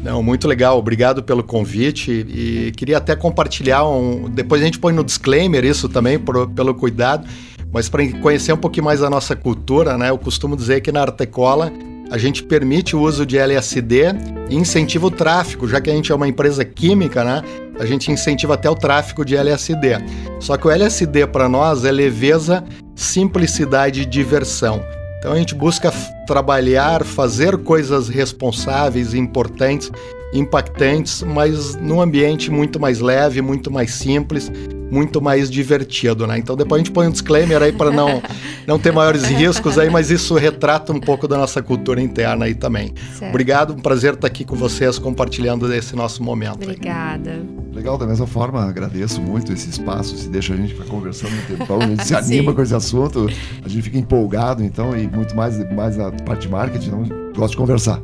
Não, 0.02 0.20
muito 0.22 0.48
legal. 0.48 0.76
Obrigado 0.78 1.22
pelo 1.22 1.44
convite 1.44 2.10
e 2.10 2.72
queria 2.72 2.98
até 2.98 3.14
compartilhar 3.14 3.86
um. 3.86 4.28
Depois 4.28 4.60
a 4.60 4.64
gente 4.64 4.78
põe 4.78 4.92
no 4.92 5.04
disclaimer 5.04 5.64
isso 5.64 5.88
também 5.88 6.18
por, 6.18 6.48
pelo 6.50 6.74
cuidado. 6.74 7.26
Mas 7.72 7.88
para 7.88 8.06
conhecer 8.20 8.52
um 8.52 8.56
pouquinho 8.56 8.84
mais 8.84 9.02
a 9.02 9.08
nossa 9.08 9.36
cultura, 9.36 9.96
né? 9.96 10.10
Eu 10.10 10.18
costumo 10.18 10.56
dizer 10.56 10.80
que 10.80 10.90
na 10.90 11.02
Artecola 11.02 11.72
a 12.10 12.18
gente 12.18 12.42
permite 12.42 12.94
o 12.94 13.00
uso 13.00 13.24
de 13.24 13.38
LSD 13.38 14.02
e 14.50 14.56
incentiva 14.56 15.06
o 15.06 15.10
tráfico, 15.10 15.66
já 15.66 15.80
que 15.80 15.88
a 15.88 15.94
gente 15.94 16.12
é 16.12 16.14
uma 16.14 16.28
empresa 16.28 16.64
química, 16.64 17.24
né? 17.24 17.42
A 17.78 17.86
gente 17.86 18.10
incentiva 18.10 18.54
até 18.54 18.68
o 18.68 18.74
tráfico 18.74 19.24
de 19.24 19.36
LSD. 19.36 19.98
Só 20.38 20.56
que 20.56 20.66
o 20.66 20.70
LSD 20.70 21.28
para 21.28 21.48
nós 21.48 21.84
é 21.84 21.92
leveza, 21.92 22.62
simplicidade 22.94 24.02
e 24.02 24.04
diversão. 24.04 24.82
Então 25.22 25.30
a 25.30 25.36
gente 25.36 25.54
busca 25.54 25.92
trabalhar, 26.26 27.04
fazer 27.04 27.56
coisas 27.58 28.08
responsáveis, 28.08 29.14
importantes, 29.14 29.88
impactantes, 30.34 31.22
mas 31.22 31.76
num 31.76 32.00
ambiente 32.00 32.50
muito 32.50 32.80
mais 32.80 32.98
leve, 32.98 33.40
muito 33.40 33.70
mais 33.70 33.92
simples, 33.92 34.50
muito 34.90 35.22
mais 35.22 35.48
divertido, 35.48 36.26
né? 36.26 36.38
Então 36.38 36.56
depois 36.56 36.80
a 36.80 36.84
gente 36.84 36.92
põe 36.92 37.06
um 37.06 37.12
disclaimer 37.12 37.62
aí 37.62 37.70
para 37.70 37.92
não, 37.92 38.20
não 38.66 38.80
ter 38.80 38.90
maiores 38.90 39.22
riscos 39.22 39.78
aí, 39.78 39.88
mas 39.88 40.10
isso 40.10 40.34
retrata 40.34 40.92
um 40.92 40.98
pouco 40.98 41.28
da 41.28 41.38
nossa 41.38 41.62
cultura 41.62 42.02
interna 42.02 42.46
aí 42.46 42.54
também. 42.56 42.92
Certo. 43.16 43.30
Obrigado, 43.30 43.74
um 43.74 43.78
prazer 43.80 44.14
estar 44.14 44.26
aqui 44.26 44.44
com 44.44 44.56
vocês 44.56 44.98
compartilhando 44.98 45.72
esse 45.72 45.94
nosso 45.94 46.20
momento. 46.20 46.64
Obrigada. 46.64 47.30
Aí. 47.30 47.61
Legal, 47.82 47.98
da 47.98 48.06
mesma 48.06 48.28
forma, 48.28 48.62
agradeço 48.62 49.20
muito 49.20 49.52
esse 49.52 49.68
espaço, 49.68 50.16
se 50.16 50.28
deixa 50.28 50.54
a 50.54 50.56
gente 50.56 50.72
para 50.72 50.84
conversando 50.84 51.32
um 51.34 51.56
tempão, 51.56 51.80
a 51.80 51.86
gente 51.88 52.06
se 52.06 52.14
anima 52.14 52.54
com 52.54 52.62
esse 52.62 52.72
assunto, 52.72 53.26
a 53.60 53.68
gente 53.68 53.82
fica 53.82 53.98
empolgado, 53.98 54.62
então, 54.62 54.96
e 54.96 55.08
muito 55.08 55.34
mais, 55.34 55.58
mais 55.72 55.98
a 55.98 56.12
parte 56.12 56.42
de 56.42 56.48
marketing, 56.48 56.90
não 56.90 57.02
gosto 57.34 57.50
de 57.50 57.56
conversar. 57.56 58.00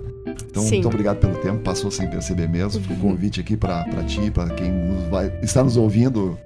Então, 0.51 0.65
Sim. 0.65 0.71
muito 0.71 0.89
obrigado 0.89 1.19
pelo 1.19 1.37
tempo, 1.37 1.59
passou 1.59 1.93
sem 1.93 2.11
perceber 2.11 2.49
mesmo. 2.49 2.83
Fica 2.83 2.95
o 2.95 2.97
convite 2.97 3.41
aqui 3.41 3.57
para 3.57 3.85
ti, 4.09 4.33
para 4.33 4.51
quem 4.51 4.73
vai, 5.09 5.33
está 5.45 5.63
nos 5.63 5.77
ouvindo 5.77 6.37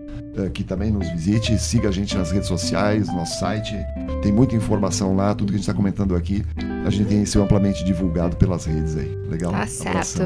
que 0.54 0.64
também 0.64 0.90
nos 0.90 1.08
visite, 1.10 1.58
siga 1.58 1.88
a 1.88 1.92
gente 1.92 2.16
nas 2.16 2.30
redes 2.30 2.48
sociais, 2.48 3.08
no 3.08 3.16
nosso 3.16 3.38
site. 3.38 3.74
Tem 4.22 4.32
muita 4.32 4.56
informação 4.56 5.14
lá, 5.14 5.34
tudo 5.34 5.48
que 5.48 5.54
a 5.54 5.58
gente 5.58 5.68
está 5.68 5.74
comentando 5.74 6.14
aqui, 6.14 6.44
a 6.84 6.90
gente 6.90 7.08
tem 7.08 7.24
sido 7.24 7.42
amplamente 7.42 7.84
divulgado 7.84 8.36
pelas 8.36 8.64
redes 8.64 8.96
aí. 8.96 9.16
Legal? 9.28 9.52
Tá 9.52 9.66
certo. 9.66 10.22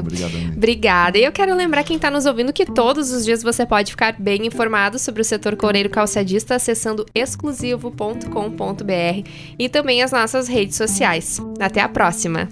Obrigada. 0.55 1.17
E 1.17 1.23
eu 1.23 1.31
quero 1.31 1.55
lembrar 1.55 1.83
quem 1.83 1.95
está 1.95 2.11
nos 2.11 2.25
ouvindo 2.25 2.53
que 2.53 2.65
todos 2.65 3.11
os 3.11 3.25
dias 3.25 3.43
você 3.43 3.65
pode 3.65 3.91
ficar 3.91 4.15
bem 4.17 4.45
informado 4.45 4.99
sobre 4.99 5.21
o 5.21 5.25
setor 5.25 5.55
coreiro 5.55 5.89
calçadista 5.89 6.55
acessando 6.55 7.05
exclusivo.com.br 7.13 9.29
e 9.57 9.69
também 9.69 10.01
as 10.01 10.11
nossas 10.11 10.47
redes 10.47 10.75
sociais. 10.75 11.39
Até 11.59 11.81
a 11.81 11.89
próxima! 11.89 12.49